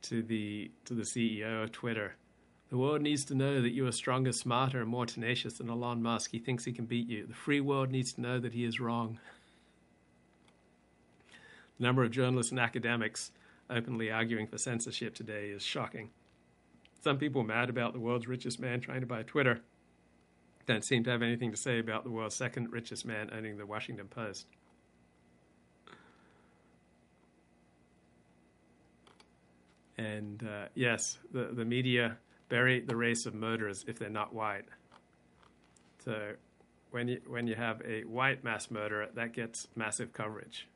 to 0.02 0.22
the 0.22 0.70
to 0.84 0.94
the 0.94 1.02
CEO 1.02 1.64
of 1.64 1.72
Twitter. 1.72 2.14
The 2.72 2.78
world 2.78 3.02
needs 3.02 3.26
to 3.26 3.34
know 3.34 3.60
that 3.60 3.74
you 3.74 3.86
are 3.86 3.92
stronger, 3.92 4.32
smarter, 4.32 4.80
and 4.80 4.88
more 4.88 5.04
tenacious 5.04 5.58
than 5.58 5.68
Elon 5.68 6.02
Musk. 6.02 6.30
He 6.30 6.38
thinks 6.38 6.64
he 6.64 6.72
can 6.72 6.86
beat 6.86 7.06
you. 7.06 7.26
The 7.26 7.34
free 7.34 7.60
world 7.60 7.90
needs 7.90 8.14
to 8.14 8.22
know 8.22 8.40
that 8.40 8.54
he 8.54 8.64
is 8.64 8.80
wrong. 8.80 9.18
The 11.78 11.84
number 11.84 12.02
of 12.02 12.12
journalists 12.12 12.50
and 12.50 12.58
academics 12.58 13.30
openly 13.68 14.10
arguing 14.10 14.46
for 14.46 14.56
censorship 14.56 15.14
today 15.14 15.50
is 15.50 15.62
shocking. 15.62 16.08
Some 17.04 17.18
people 17.18 17.42
mad 17.42 17.68
about 17.68 17.92
the 17.92 18.00
world's 18.00 18.26
richest 18.26 18.58
man 18.58 18.80
trying 18.80 19.00
to 19.00 19.06
buy 19.06 19.22
Twitter 19.22 19.60
don't 20.64 20.82
seem 20.82 21.04
to 21.04 21.10
have 21.10 21.20
anything 21.20 21.50
to 21.50 21.58
say 21.58 21.78
about 21.78 22.04
the 22.04 22.10
world's 22.10 22.36
second 22.36 22.72
richest 22.72 23.04
man 23.04 23.28
owning 23.36 23.58
the 23.58 23.66
Washington 23.66 24.08
Post. 24.08 24.46
And 29.98 30.42
uh, 30.42 30.68
yes, 30.74 31.18
the, 31.34 31.50
the 31.52 31.66
media 31.66 32.16
bury 32.52 32.80
the 32.80 32.94
race 32.94 33.24
of 33.24 33.32
murderers 33.32 33.82
if 33.88 33.98
they're 33.98 34.10
not 34.10 34.34
white. 34.34 34.66
So 36.04 36.32
when 36.90 37.08
you, 37.08 37.18
when 37.26 37.46
you 37.46 37.54
have 37.54 37.80
a 37.80 38.02
white 38.02 38.44
mass 38.44 38.70
murderer, 38.70 39.08
that 39.14 39.32
gets 39.32 39.68
massive 39.74 40.12
coverage. 40.12 40.68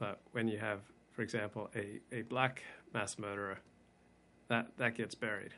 But 0.00 0.18
when 0.32 0.48
you 0.48 0.58
have, 0.58 0.80
for 1.12 1.22
example, 1.22 1.70
a, 1.76 2.00
a 2.12 2.22
black 2.22 2.64
mass 2.92 3.16
murderer, 3.16 3.60
that, 4.48 4.76
that 4.76 4.96
gets 4.96 5.14
buried. 5.14 5.54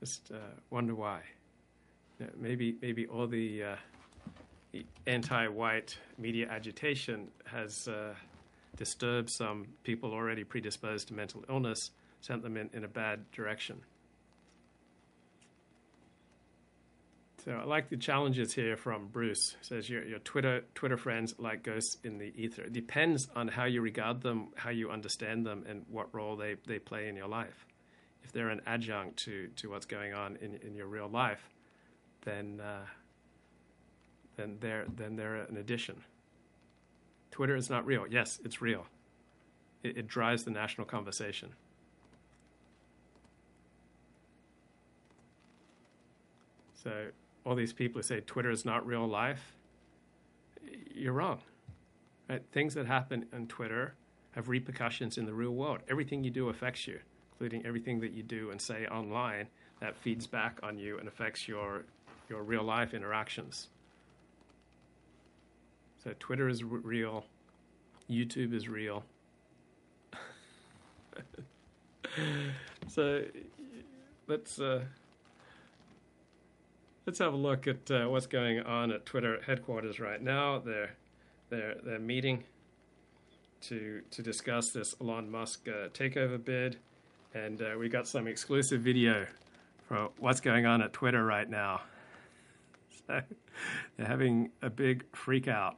Just 0.00 0.30
uh, 0.30 0.36
wonder 0.68 0.94
why. 0.94 1.22
You 2.20 2.26
know, 2.26 2.32
maybe 2.38 2.76
maybe 2.82 3.06
all 3.06 3.26
the 3.26 3.62
uh, 3.62 3.76
anti-white 5.06 5.96
media 6.18 6.46
agitation 6.50 7.28
has 7.46 7.88
uh, 7.88 8.12
disturbed 8.76 9.30
some 9.30 9.66
people 9.82 10.12
already 10.12 10.44
predisposed 10.44 11.08
to 11.08 11.14
mental 11.14 11.44
illness, 11.48 11.90
sent 12.20 12.42
them 12.42 12.56
in, 12.56 12.70
in 12.72 12.84
a 12.84 12.88
bad 12.88 13.30
direction. 13.32 13.80
So 17.46 17.52
I 17.52 17.64
like 17.64 17.90
the 17.90 17.96
challenges 17.96 18.52
here 18.52 18.76
from 18.76 19.06
Bruce. 19.06 19.56
Says 19.60 19.88
your 19.88 20.04
your 20.04 20.18
Twitter 20.18 20.64
Twitter 20.74 20.96
friends 20.96 21.32
like 21.38 21.62
ghosts 21.62 21.96
in 22.02 22.18
the 22.18 22.32
ether. 22.36 22.62
It 22.62 22.72
depends 22.72 23.28
on 23.36 23.46
how 23.46 23.66
you 23.66 23.82
regard 23.82 24.20
them, 24.20 24.48
how 24.56 24.70
you 24.70 24.90
understand 24.90 25.46
them, 25.46 25.64
and 25.68 25.86
what 25.88 26.12
role 26.12 26.34
they, 26.34 26.56
they 26.66 26.80
play 26.80 27.08
in 27.08 27.14
your 27.14 27.28
life. 27.28 27.64
If 28.24 28.32
they're 28.32 28.48
an 28.48 28.62
adjunct 28.66 29.18
to, 29.26 29.46
to 29.58 29.70
what's 29.70 29.86
going 29.86 30.12
on 30.12 30.36
in, 30.40 30.56
in 30.56 30.74
your 30.74 30.88
real 30.88 31.08
life, 31.08 31.48
then 32.24 32.60
uh, 32.60 32.86
then 34.36 34.56
they're 34.58 34.84
then 34.96 35.14
they're 35.14 35.36
an 35.36 35.56
addition. 35.56 36.02
Twitter 37.36 37.54
is 37.54 37.68
not 37.68 37.84
real. 37.84 38.06
Yes, 38.08 38.40
it's 38.46 38.62
real. 38.62 38.86
It, 39.82 39.98
it 39.98 40.06
drives 40.06 40.44
the 40.44 40.50
national 40.50 40.86
conversation. 40.86 41.50
So 46.82 47.08
all 47.44 47.54
these 47.54 47.74
people 47.74 47.98
who 47.98 48.02
say 48.04 48.20
Twitter 48.20 48.50
is 48.50 48.64
not 48.64 48.86
real 48.86 49.06
life, 49.06 49.52
you're 50.94 51.12
wrong. 51.12 51.40
Right? 52.30 52.42
Things 52.52 52.72
that 52.72 52.86
happen 52.86 53.26
on 53.34 53.48
Twitter 53.48 53.92
have 54.30 54.48
repercussions 54.48 55.18
in 55.18 55.26
the 55.26 55.34
real 55.34 55.52
world. 55.52 55.80
Everything 55.90 56.24
you 56.24 56.30
do 56.30 56.48
affects 56.48 56.86
you, 56.86 57.00
including 57.32 57.66
everything 57.66 58.00
that 58.00 58.12
you 58.12 58.22
do 58.22 58.50
and 58.50 58.58
say 58.58 58.86
online 58.86 59.48
that 59.80 59.94
feeds 59.98 60.26
back 60.26 60.58
on 60.62 60.78
you 60.78 60.96
and 60.98 61.06
affects 61.06 61.46
your 61.46 61.84
your 62.30 62.42
real 62.42 62.62
life 62.62 62.94
interactions. 62.94 63.68
So 66.06 66.14
Twitter 66.20 66.48
is 66.48 66.62
real, 66.62 67.24
YouTube 68.08 68.54
is 68.54 68.68
real. 68.68 69.02
so 72.86 73.24
let's 74.28 74.60
uh, 74.60 74.84
let's 77.06 77.18
have 77.18 77.32
a 77.32 77.36
look 77.36 77.66
at 77.66 77.90
uh, 77.90 78.04
what's 78.04 78.28
going 78.28 78.60
on 78.60 78.92
at 78.92 79.04
Twitter 79.04 79.40
headquarters 79.44 79.98
right 79.98 80.22
now. 80.22 80.60
They're 80.60 80.92
they're 81.50 81.74
they're 81.84 81.98
meeting 81.98 82.44
to 83.62 84.00
to 84.12 84.22
discuss 84.22 84.70
this 84.70 84.94
Elon 85.00 85.28
Musk 85.28 85.66
uh, 85.66 85.88
takeover 85.88 86.38
bid, 86.38 86.76
and 87.34 87.60
uh, 87.60 87.74
we 87.76 87.88
got 87.88 88.06
some 88.06 88.28
exclusive 88.28 88.80
video 88.80 89.26
for 89.88 90.10
what's 90.20 90.40
going 90.40 90.66
on 90.66 90.82
at 90.82 90.92
Twitter 90.92 91.24
right 91.24 91.50
now. 91.50 91.80
So 93.08 93.22
they're 93.96 94.06
having 94.06 94.50
a 94.62 94.68
big 94.68 95.04
freak 95.14 95.46
out. 95.46 95.76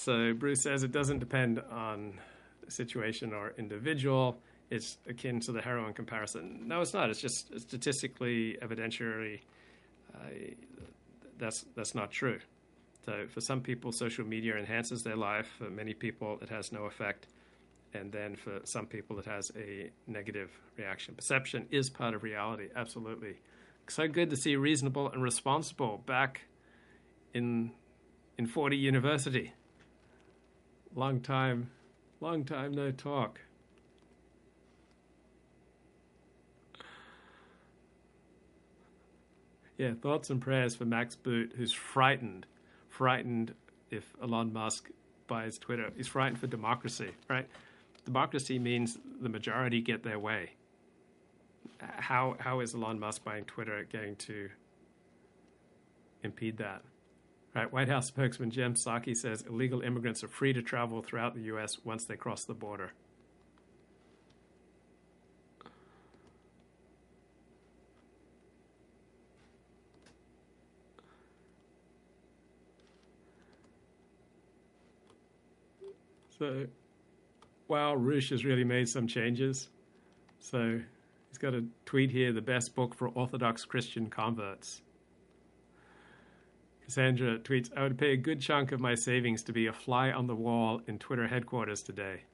So 0.00 0.32
Bruce 0.32 0.62
says 0.62 0.82
it 0.82 0.92
doesn't 0.92 1.18
depend 1.18 1.60
on 1.70 2.14
situation 2.68 3.34
or 3.34 3.52
individual. 3.58 4.38
It's 4.70 4.96
akin 5.06 5.40
to 5.40 5.52
the 5.52 5.60
heroin 5.60 5.92
comparison. 5.92 6.66
No, 6.66 6.80
it's 6.80 6.94
not. 6.94 7.10
It's 7.10 7.20
just 7.20 7.60
statistically, 7.60 8.56
evidentiary. 8.62 9.40
Uh, 10.14 10.54
that's 11.38 11.66
that's 11.76 11.94
not 11.94 12.10
true. 12.10 12.38
So 13.04 13.26
for 13.28 13.42
some 13.42 13.60
people, 13.60 13.92
social 13.92 14.24
media 14.24 14.56
enhances 14.56 15.02
their 15.02 15.16
life. 15.16 15.48
For 15.58 15.68
many 15.68 15.92
people, 15.92 16.38
it 16.40 16.48
has 16.48 16.72
no 16.72 16.84
effect. 16.84 17.26
And 17.92 18.10
then 18.10 18.36
for 18.36 18.60
some 18.64 18.86
people, 18.86 19.18
it 19.18 19.26
has 19.26 19.52
a 19.54 19.90
negative 20.06 20.50
reaction. 20.78 21.14
Perception 21.14 21.66
is 21.70 21.90
part 21.90 22.14
of 22.14 22.22
reality, 22.22 22.68
absolutely. 22.74 23.36
So 23.88 24.08
good 24.08 24.30
to 24.30 24.36
see 24.36 24.56
reasonable 24.56 25.10
and 25.10 25.22
responsible 25.22 26.02
back 26.06 26.42
in 27.34 27.72
in 28.38 28.46
Fordham 28.46 28.78
University. 28.78 29.52
Long 30.94 31.20
time 31.20 31.70
Long 32.20 32.44
time 32.44 32.72
no 32.72 32.90
talk. 32.90 33.40
Yeah, 39.78 39.92
thoughts 40.02 40.28
and 40.28 40.42
prayers 40.42 40.74
for 40.76 40.84
Max 40.84 41.14
Boot, 41.14 41.54
who's 41.56 41.72
frightened, 41.72 42.44
frightened 42.90 43.54
if 43.90 44.04
Elon 44.22 44.52
Musk 44.52 44.90
buys 45.26 45.56
Twitter. 45.58 45.90
He's 45.96 46.06
frightened 46.06 46.38
for 46.38 46.46
democracy, 46.46 47.12
right? 47.30 47.48
Democracy 48.04 48.58
means 48.58 48.98
the 49.22 49.30
majority 49.30 49.80
get 49.80 50.02
their 50.02 50.18
way. 50.18 50.50
How 51.78 52.36
how 52.38 52.60
is 52.60 52.74
Elon 52.74 53.00
Musk 53.00 53.24
buying 53.24 53.44
Twitter 53.44 53.86
going 53.90 54.16
to 54.16 54.50
impede 56.22 56.58
that? 56.58 56.82
Right, 57.52 57.72
White 57.72 57.88
House 57.88 58.06
spokesman 58.06 58.52
Jen 58.52 58.74
Psaki 58.74 59.16
says 59.16 59.42
illegal 59.42 59.80
immigrants 59.80 60.22
are 60.22 60.28
free 60.28 60.52
to 60.52 60.62
travel 60.62 61.02
throughout 61.02 61.34
the 61.34 61.42
U.S. 61.42 61.78
once 61.84 62.04
they 62.04 62.14
cross 62.14 62.44
the 62.44 62.54
border. 62.54 62.92
So, 76.38 76.66
wow, 77.68 77.94
Roosh 77.94 78.30
has 78.30 78.44
really 78.44 78.64
made 78.64 78.88
some 78.88 79.06
changes. 79.06 79.68
So, 80.38 80.80
he's 81.28 81.36
got 81.36 81.52
a 81.52 81.64
tweet 81.84 82.10
here 82.12 82.32
the 82.32 82.40
best 82.40 82.74
book 82.74 82.94
for 82.94 83.08
Orthodox 83.08 83.64
Christian 83.64 84.08
converts. 84.08 84.80
Cassandra 86.90 87.38
tweets, 87.38 87.70
I 87.76 87.84
would 87.84 87.98
pay 87.98 88.14
a 88.14 88.16
good 88.16 88.40
chunk 88.40 88.72
of 88.72 88.80
my 88.80 88.96
savings 88.96 89.44
to 89.44 89.52
be 89.52 89.68
a 89.68 89.72
fly 89.72 90.10
on 90.10 90.26
the 90.26 90.34
wall 90.34 90.82
in 90.88 90.98
Twitter 90.98 91.28
headquarters 91.28 91.84
today. 91.84 92.24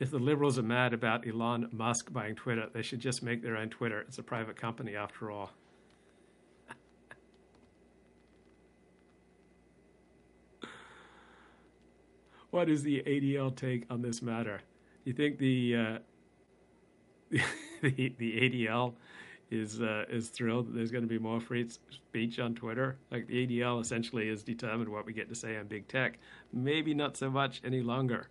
If 0.00 0.10
the 0.10 0.18
liberals 0.18 0.58
are 0.58 0.64
mad 0.64 0.92
about 0.92 1.24
Elon 1.24 1.68
Musk 1.70 2.12
buying 2.12 2.34
Twitter, 2.34 2.66
they 2.74 2.82
should 2.82 2.98
just 2.98 3.22
make 3.22 3.40
their 3.40 3.56
own 3.56 3.70
Twitter. 3.70 4.00
It's 4.00 4.18
a 4.18 4.22
private 4.24 4.56
company 4.56 4.96
after 4.96 5.30
all. 5.30 5.52
what 12.50 12.68
is 12.68 12.82
the 12.82 13.04
ADL 13.06 13.54
take 13.54 13.86
on 13.90 14.02
this 14.02 14.22
matter? 14.22 14.60
Do 15.04 15.10
you 15.10 15.12
think 15.12 15.38
the 15.38 15.76
uh, 15.76 15.98
the, 17.80 18.12
the 18.18 18.40
ADL 18.40 18.94
is 19.52 19.82
uh, 19.82 20.04
is 20.08 20.30
thrilled 20.30 20.66
that 20.66 20.74
there's 20.74 20.90
going 20.90 21.04
to 21.04 21.08
be 21.08 21.18
more 21.18 21.38
free 21.38 21.68
speech 21.90 22.38
on 22.38 22.54
Twitter. 22.54 22.96
Like 23.10 23.26
the 23.26 23.46
ADL 23.46 23.82
essentially 23.82 24.28
has 24.30 24.42
determined 24.42 24.88
what 24.88 25.04
we 25.04 25.12
get 25.12 25.28
to 25.28 25.34
say 25.34 25.56
on 25.58 25.66
big 25.66 25.86
tech. 25.88 26.18
Maybe 26.52 26.94
not 26.94 27.16
so 27.18 27.30
much 27.30 27.60
any 27.64 27.82
longer. 27.82 28.28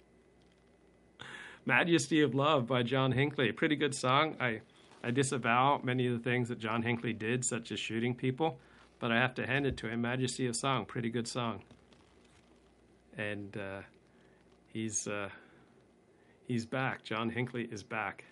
Majesty 1.65 2.21
of 2.21 2.33
Love 2.33 2.65
by 2.65 2.81
John 2.81 3.11
Hinckley, 3.11 3.51
pretty 3.51 3.75
good 3.75 3.93
song. 3.93 4.35
I 4.39 4.61
I 5.03 5.11
disavow 5.11 5.79
many 5.83 6.07
of 6.07 6.13
the 6.13 6.29
things 6.29 6.49
that 6.49 6.57
John 6.57 6.81
Hinckley 6.81 7.13
did, 7.13 7.45
such 7.45 7.71
as 7.71 7.79
shooting 7.79 8.15
people, 8.15 8.57
but 8.99 9.11
I 9.11 9.19
have 9.19 9.35
to 9.35 9.45
hand 9.45 9.67
it 9.67 9.77
to 9.77 9.87
him. 9.87 10.01
Majesty 10.01 10.47
of 10.47 10.55
Song, 10.55 10.85
pretty 10.85 11.09
good 11.09 11.27
song. 11.27 11.61
And 13.15 13.55
uh, 13.55 13.81
he's 14.73 15.07
uh, 15.07 15.29
he's 16.47 16.65
back. 16.65 17.03
John 17.03 17.29
Hinckley 17.29 17.69
is 17.71 17.83
back 17.83 18.23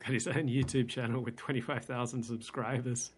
got 0.00 0.12
his 0.12 0.26
own 0.26 0.48
YouTube 0.48 0.88
channel 0.88 1.22
with 1.22 1.36
25,000 1.36 2.22
subscribers. 2.22 3.12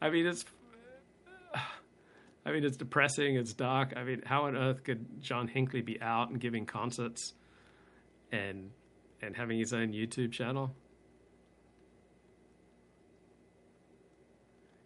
I 0.00 0.10
mean, 0.10 0.26
it's. 0.26 0.44
I 2.46 2.52
mean, 2.52 2.62
it's 2.62 2.76
depressing. 2.76 3.36
It's 3.36 3.54
dark. 3.54 3.94
I 3.96 4.04
mean, 4.04 4.22
how 4.26 4.44
on 4.44 4.54
earth 4.54 4.84
could 4.84 5.22
John 5.22 5.48
Hinckley 5.48 5.80
be 5.80 5.98
out 6.02 6.28
and 6.28 6.38
giving 6.38 6.66
concerts, 6.66 7.32
and 8.30 8.70
and 9.22 9.34
having 9.34 9.58
his 9.58 9.72
own 9.72 9.92
YouTube 9.92 10.30
channel? 10.32 10.74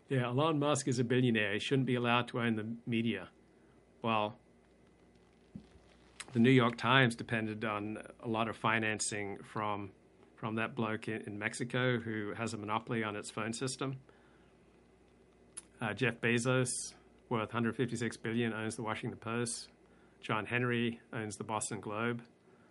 Yeah, 0.09 0.29
Elon 0.29 0.59
Musk 0.59 0.87
is 0.87 1.01
a 1.01 1.05
billionaire. 1.05 1.55
He 1.55 1.59
shouldn't 1.59 1.87
be 1.87 1.97
allowed 1.97 2.29
to 2.29 2.41
own 2.41 2.55
the 2.55 2.67
media. 2.87 3.29
Well, 4.03 4.39
the 6.33 6.39
New 6.39 6.51
York 6.51 6.76
Times 6.76 7.14
depended 7.14 7.64
on 7.64 7.99
a 8.22 8.29
lot 8.29 8.49
of 8.49 8.57
financing 8.57 9.39
from 9.45 9.91
from 10.37 10.55
that 10.55 10.76
bloke 10.76 11.09
in, 11.09 11.20
in 11.22 11.37
Mexico 11.37 11.99
who 11.99 12.33
has 12.35 12.55
a 12.55 12.57
monopoly 12.57 13.03
on 13.03 13.16
its 13.16 13.29
phone 13.29 13.53
system. 13.53 13.97
Uh, 15.81 15.93
Jeff 15.93 16.20
Bezos, 16.20 16.95
worth 17.29 17.49
156 17.49 18.16
billion, 18.18 18.53
owns 18.53 18.76
the 18.76 18.83
Washington 18.83 19.18
Post. 19.18 19.68
John 20.20 20.47
Henry 20.47 21.01
owns 21.12 21.37
the 21.37 21.45
Boston 21.45 21.81
Globe. 21.81 22.22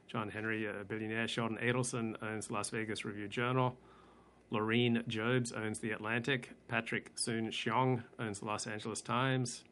John 0.08 0.30
Henry, 0.30 0.66
a 0.66 0.86
billionaire. 0.86 1.28
Sheldon 1.28 1.58
Adelson 1.62 2.16
owns 2.24 2.48
the 2.48 2.54
Las 2.54 2.70
Vegas 2.70 3.04
Review 3.04 3.28
Journal. 3.28 3.76
Laurene 4.52 5.06
Jobs 5.08 5.52
owns 5.52 5.80
the 5.80 5.92
Atlantic. 5.92 6.52
Patrick 6.70 7.12
Soon-Shiong 7.16 8.04
owns 8.18 8.40
the 8.40 8.46
Los 8.46 8.66
Angeles 8.68 9.02
Times. 9.02 9.64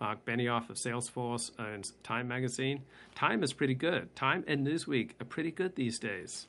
Mark 0.00 0.24
Benioff 0.24 0.70
of 0.70 0.76
Salesforce 0.76 1.50
owns 1.58 1.92
Time 2.02 2.28
Magazine. 2.28 2.82
Time 3.14 3.42
is 3.42 3.52
pretty 3.52 3.74
good. 3.74 4.14
Time 4.16 4.44
and 4.46 4.66
Newsweek 4.66 5.12
are 5.20 5.24
pretty 5.24 5.50
good 5.50 5.76
these 5.76 5.98
days. 5.98 6.48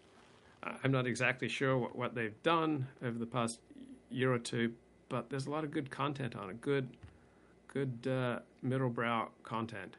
I'm 0.84 0.92
not 0.92 1.06
exactly 1.06 1.48
sure 1.48 1.78
what, 1.78 1.96
what 1.96 2.16
they've 2.16 2.42
done 2.42 2.88
over 3.04 3.18
the 3.18 3.26
past 3.26 3.60
year 4.10 4.34
or 4.34 4.40
two, 4.40 4.74
but 5.10 5.30
there's 5.30 5.46
a 5.46 5.52
lot 5.52 5.64
of 5.64 5.72
good 5.72 5.92
content 5.92 6.36
on 6.36 6.50
it. 6.50 6.60
Good, 6.62 6.90
good 7.68 8.08
uh, 8.08 8.40
middlebrow 8.66 9.28
content. 9.44 9.98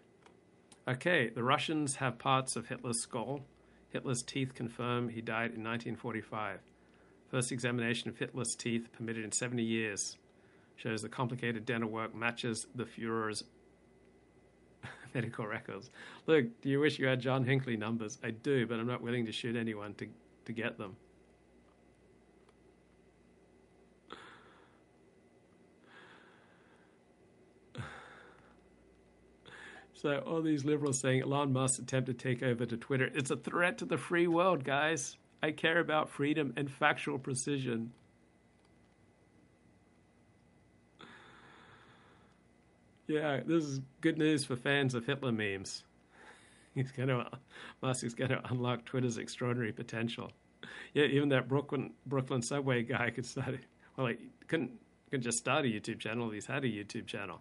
Okay, 0.89 1.29
the 1.29 1.43
Russians 1.43 1.97
have 1.97 2.19
parts 2.19 2.57
of 2.57 2.69
Hitler's 2.69 3.01
skull. 3.01 3.43
Hitler's 3.91 4.23
teeth 4.23 4.55
confirm 4.55 5.09
he 5.09 5.21
died 5.21 5.53
in 5.55 5.63
1945. 5.63 6.61
First 7.31 7.53
examination 7.53 8.09
of 8.09 8.19
Hitler's 8.19 8.55
teeth 8.57 8.93
permitted 8.93 9.25
in 9.25 9.33
70 9.33 9.63
years 9.63 10.17
shows 10.77 11.03
the 11.03 11.09
complicated 11.09 11.65
dental 11.65 11.91
work 11.91 12.15
matches 12.15 12.67
the 12.75 12.85
Fuhrer's 12.85 13.45
medical 15.15 15.47
records. 15.47 15.91
Look, 16.27 16.61
do 16.61 16.69
you 16.69 16.81
wish 16.81 16.99
you 16.99 17.07
had 17.07 17.21
John 17.21 17.45
Hinckley 17.45 17.77
numbers? 17.77 18.19
I 18.23 18.31
do, 18.31 18.67
but 18.67 18.79
I'm 18.79 18.87
not 18.87 19.03
willing 19.03 19.27
to 19.27 19.33
shoot 19.33 19.57
anyone 19.57 19.95
to, 19.95 20.07
to 20.45 20.53
get 20.53 20.79
them. 20.79 20.97
So 29.95 30.19
all 30.19 30.43
these 30.43 30.63
liberals 30.67 31.01
saying 31.01 31.23
Elon 31.23 31.55
Musk 31.55 31.81
attempt 31.81 32.07
to 32.09 32.15
take 32.15 32.43
over 32.43 32.67
to 32.67 32.77
Twitter. 32.77 33.11
It's 33.15 33.31
a 33.31 33.37
threat 33.37 33.79
to 33.79 33.87
the 33.87 33.97
free 33.97 34.27
world, 34.27 34.63
guys. 34.63 35.17
I 35.43 35.53
care 35.53 35.81
about 35.81 36.11
freedom 36.11 36.53
and 36.57 36.71
factual 36.71 37.19
precision. 37.19 37.93
Yeah, 43.07 43.41
this 43.47 43.65
is 43.65 43.81
good 44.01 44.19
news 44.19 44.45
for 44.45 44.57
fans 44.57 44.95
of 44.95 45.07
Hitler 45.07 45.31
memes. 45.33 45.85
He's 46.75 46.91
going 46.91 47.09
to 47.09 47.27
Musk 47.81 48.05
is 48.05 48.15
going 48.15 48.31
to 48.31 48.43
unlock 48.51 48.85
Twitter's 48.85 49.17
extraordinary 49.17 49.73
potential. 49.73 50.33
Yeah, 50.93 51.05
even 51.05 51.29
that 51.31 51.49
Brooklyn 51.49 51.93
Brooklyn 52.07 52.43
subway 52.43 52.83
guy 52.83 53.11
could 53.11 53.25
start. 53.25 53.59
Well, 53.97 54.09
he 54.09 54.17
couldn't 54.49 54.73
could 55.11 55.23
just 55.23 55.39
start 55.39 55.65
a 55.65 55.69
YouTube 55.69 56.01
channel. 56.01 56.31
He's 56.31 56.47
had 56.47 56.65
a 56.65 56.69
YouTube 56.69 57.07
channel, 57.07 57.41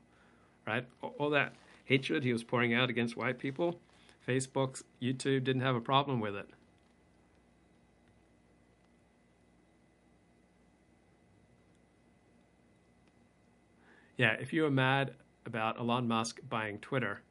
right? 0.68 0.86
All 1.01 1.30
that 1.32 1.55
hatred 1.84 2.24
he 2.24 2.32
was 2.32 2.43
pouring 2.43 2.74
out 2.74 2.89
against 2.89 3.18
white 3.18 3.39
people, 3.39 3.80
Facebook, 4.26 4.84
YouTube 5.01 5.43
didn't 5.43 5.61
have 5.61 5.76
a 5.76 5.82
problem 5.82 6.20
with 6.20 6.36
it. 6.36 6.47
Yeah, 14.18 14.34
if 14.39 14.53
you 14.53 14.61
were 14.63 14.72
mad 14.72 15.13
about 15.45 15.79
Elon 15.79 16.07
Musk 16.07 16.39
buying 16.49 16.79
Twitter, 16.79 17.21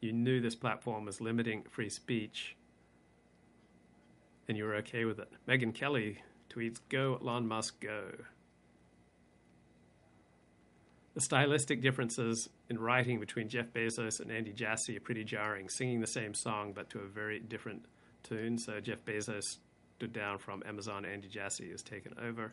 you 0.00 0.12
knew 0.12 0.40
this 0.40 0.54
platform 0.54 1.04
was 1.04 1.20
limiting 1.20 1.62
free 1.70 1.88
speech, 1.88 2.56
and 4.48 4.56
you 4.56 4.64
were 4.64 4.74
okay 4.76 5.04
with 5.04 5.18
it. 5.18 5.30
Megyn 5.48 5.74
Kelly 5.74 6.22
tweets, 6.50 6.80
Go 6.88 7.18
Elon 7.22 7.46
Musk, 7.46 7.80
go. 7.80 8.04
The 11.14 11.20
stylistic 11.20 11.82
differences 11.82 12.48
in 12.70 12.78
writing 12.78 13.20
between 13.20 13.48
Jeff 13.48 13.66
Bezos 13.72 14.20
and 14.20 14.30
Andy 14.30 14.52
Jassy 14.52 14.96
are 14.96 15.00
pretty 15.00 15.24
jarring, 15.24 15.68
singing 15.68 16.00
the 16.00 16.06
same 16.06 16.32
song 16.32 16.72
but 16.72 16.88
to 16.90 17.00
a 17.00 17.06
very 17.06 17.38
different 17.38 17.84
tune. 18.22 18.56
So 18.56 18.80
Jeff 18.80 19.04
Bezos 19.04 19.58
stood 19.96 20.12
down 20.12 20.38
from 20.38 20.62
Amazon, 20.66 21.04
Andy 21.04 21.28
Jassy 21.28 21.70
has 21.70 21.82
taken 21.82 22.14
over. 22.20 22.52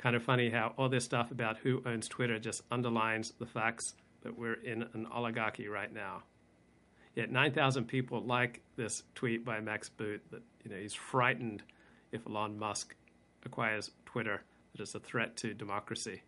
Kind 0.00 0.16
of 0.16 0.22
funny 0.22 0.48
how 0.48 0.72
all 0.78 0.88
this 0.88 1.04
stuff 1.04 1.30
about 1.30 1.58
who 1.58 1.82
owns 1.84 2.08
Twitter 2.08 2.38
just 2.38 2.62
underlines 2.70 3.34
the 3.38 3.44
facts 3.44 3.94
that 4.22 4.38
we're 4.38 4.54
in 4.54 4.82
an 4.94 5.06
oligarchy 5.12 5.68
right 5.68 5.92
now. 5.92 6.22
Yet 7.14 7.30
9,000 7.30 7.84
people 7.84 8.22
like 8.22 8.62
this 8.76 9.02
tweet 9.14 9.44
by 9.44 9.60
Max 9.60 9.90
Boot 9.90 10.22
that 10.30 10.40
you 10.64 10.70
know 10.70 10.78
he's 10.78 10.94
frightened 10.94 11.62
if 12.12 12.26
Elon 12.26 12.58
Musk 12.58 12.96
acquires 13.44 13.90
Twitter 14.06 14.42
that 14.72 14.80
it's 14.80 14.94
a 14.94 15.00
threat 15.00 15.36
to 15.36 15.52
democracy. 15.52 16.22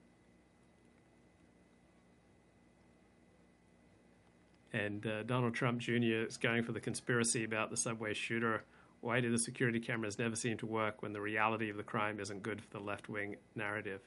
And 4.75 5.07
uh, 5.07 5.23
Donald 5.23 5.55
Trump 5.55 5.81
Jr. 5.81 6.27
is 6.27 6.37
going 6.37 6.63
for 6.63 6.73
the 6.73 6.81
conspiracy 6.81 7.45
about 7.45 7.71
the 7.71 7.79
subway 7.79 8.13
shooter. 8.13 8.65
Why 9.03 9.21
do 9.21 9.33
the 9.33 9.39
security 9.39 9.81
cameras 9.81 10.17
never 10.17 10.37
seem 10.37 10.57
to 10.59 10.67
work 10.67 11.03
when 11.03 11.13
the 11.13 11.21
reality 11.21 11.69
of 11.69 11.77
the 11.77 11.83
crime 11.83 12.21
isn't 12.21 12.43
good 12.43 12.63
for 12.63 12.71
the 12.71 12.81
left 12.81 13.09
wing 13.09 13.35
narrative? 13.57 14.01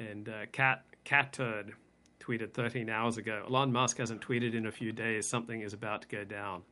And 0.00 0.28
uh, 0.28 0.46
Cat 0.50 0.84
Cat 1.04 1.32
Turd 1.32 1.72
tweeted 2.20 2.52
13 2.52 2.90
hours 2.90 3.16
ago. 3.18 3.44
Elon 3.48 3.72
Musk 3.72 3.98
hasn't 3.98 4.20
tweeted 4.20 4.54
in 4.54 4.66
a 4.66 4.72
few 4.72 4.90
days. 4.90 5.28
Something 5.28 5.60
is 5.60 5.72
about 5.72 6.02
to 6.02 6.08
go 6.08 6.24
down. 6.24 6.62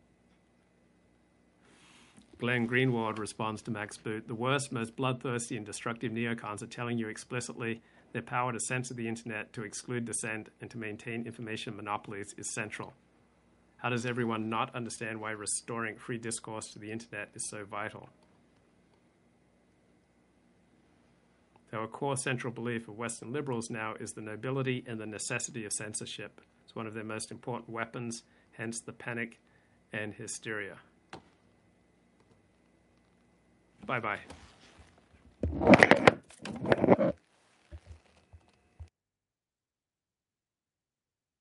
Glenn 2.39 2.69
Greenwald 2.69 3.19
responds 3.19 3.63
to 3.63 3.71
Max 3.71 3.97
Boot 3.97 4.27
The 4.27 4.35
worst, 4.35 4.73
most 4.73 4.97
bloodthirsty, 4.97 5.57
and 5.57 5.65
destructive 5.65 6.11
neocons 6.11 6.61
are 6.61 6.67
telling 6.67 6.99
you 6.99 7.07
explicitly 7.09 7.81
their 8.13 8.21
power 8.21 8.53
to 8.53 8.59
censor 8.59 8.95
the 8.95 9.07
internet, 9.07 9.53
to 9.53 9.63
exclude 9.63 10.07
dissent, 10.07 10.49
and 10.61 10.69
to 10.71 10.77
maintain 10.77 11.25
information 11.25 11.77
monopolies 11.77 12.35
is 12.37 12.51
central. 12.51 12.93
How 13.77 13.91
does 13.91 14.07
everyone 14.07 14.49
not 14.49 14.75
understand 14.75 15.21
why 15.21 15.33
restoring 15.33 15.97
free 15.97 16.19
discourse 16.19 16.73
to 16.73 16.79
the 16.79 16.91
internet 16.91 17.31
is 17.35 17.49
so 17.49 17.65
vital? 17.65 18.09
Though 21.71 21.83
a 21.83 21.89
core 21.89 22.17
central 22.17 22.53
belief 22.53 22.89
of 22.89 22.97
Western 22.97 23.33
liberals 23.33 23.71
now 23.71 23.95
is 23.99 24.13
the 24.13 24.23
nobility 24.23 24.85
and 24.87 24.99
the 24.99 25.07
necessity 25.07 25.65
of 25.65 25.73
censorship. 25.73 26.41
It's 26.65 26.75
one 26.75 26.87
of 26.87 26.95
their 26.95 27.05
most 27.05 27.31
important 27.31 27.69
weapons, 27.69 28.23
hence 28.53 28.81
the 28.81 28.93
panic 28.93 29.41
and 29.93 30.15
hysteria. 30.15 30.77
Bye 33.85 34.01
bye. 34.01 34.21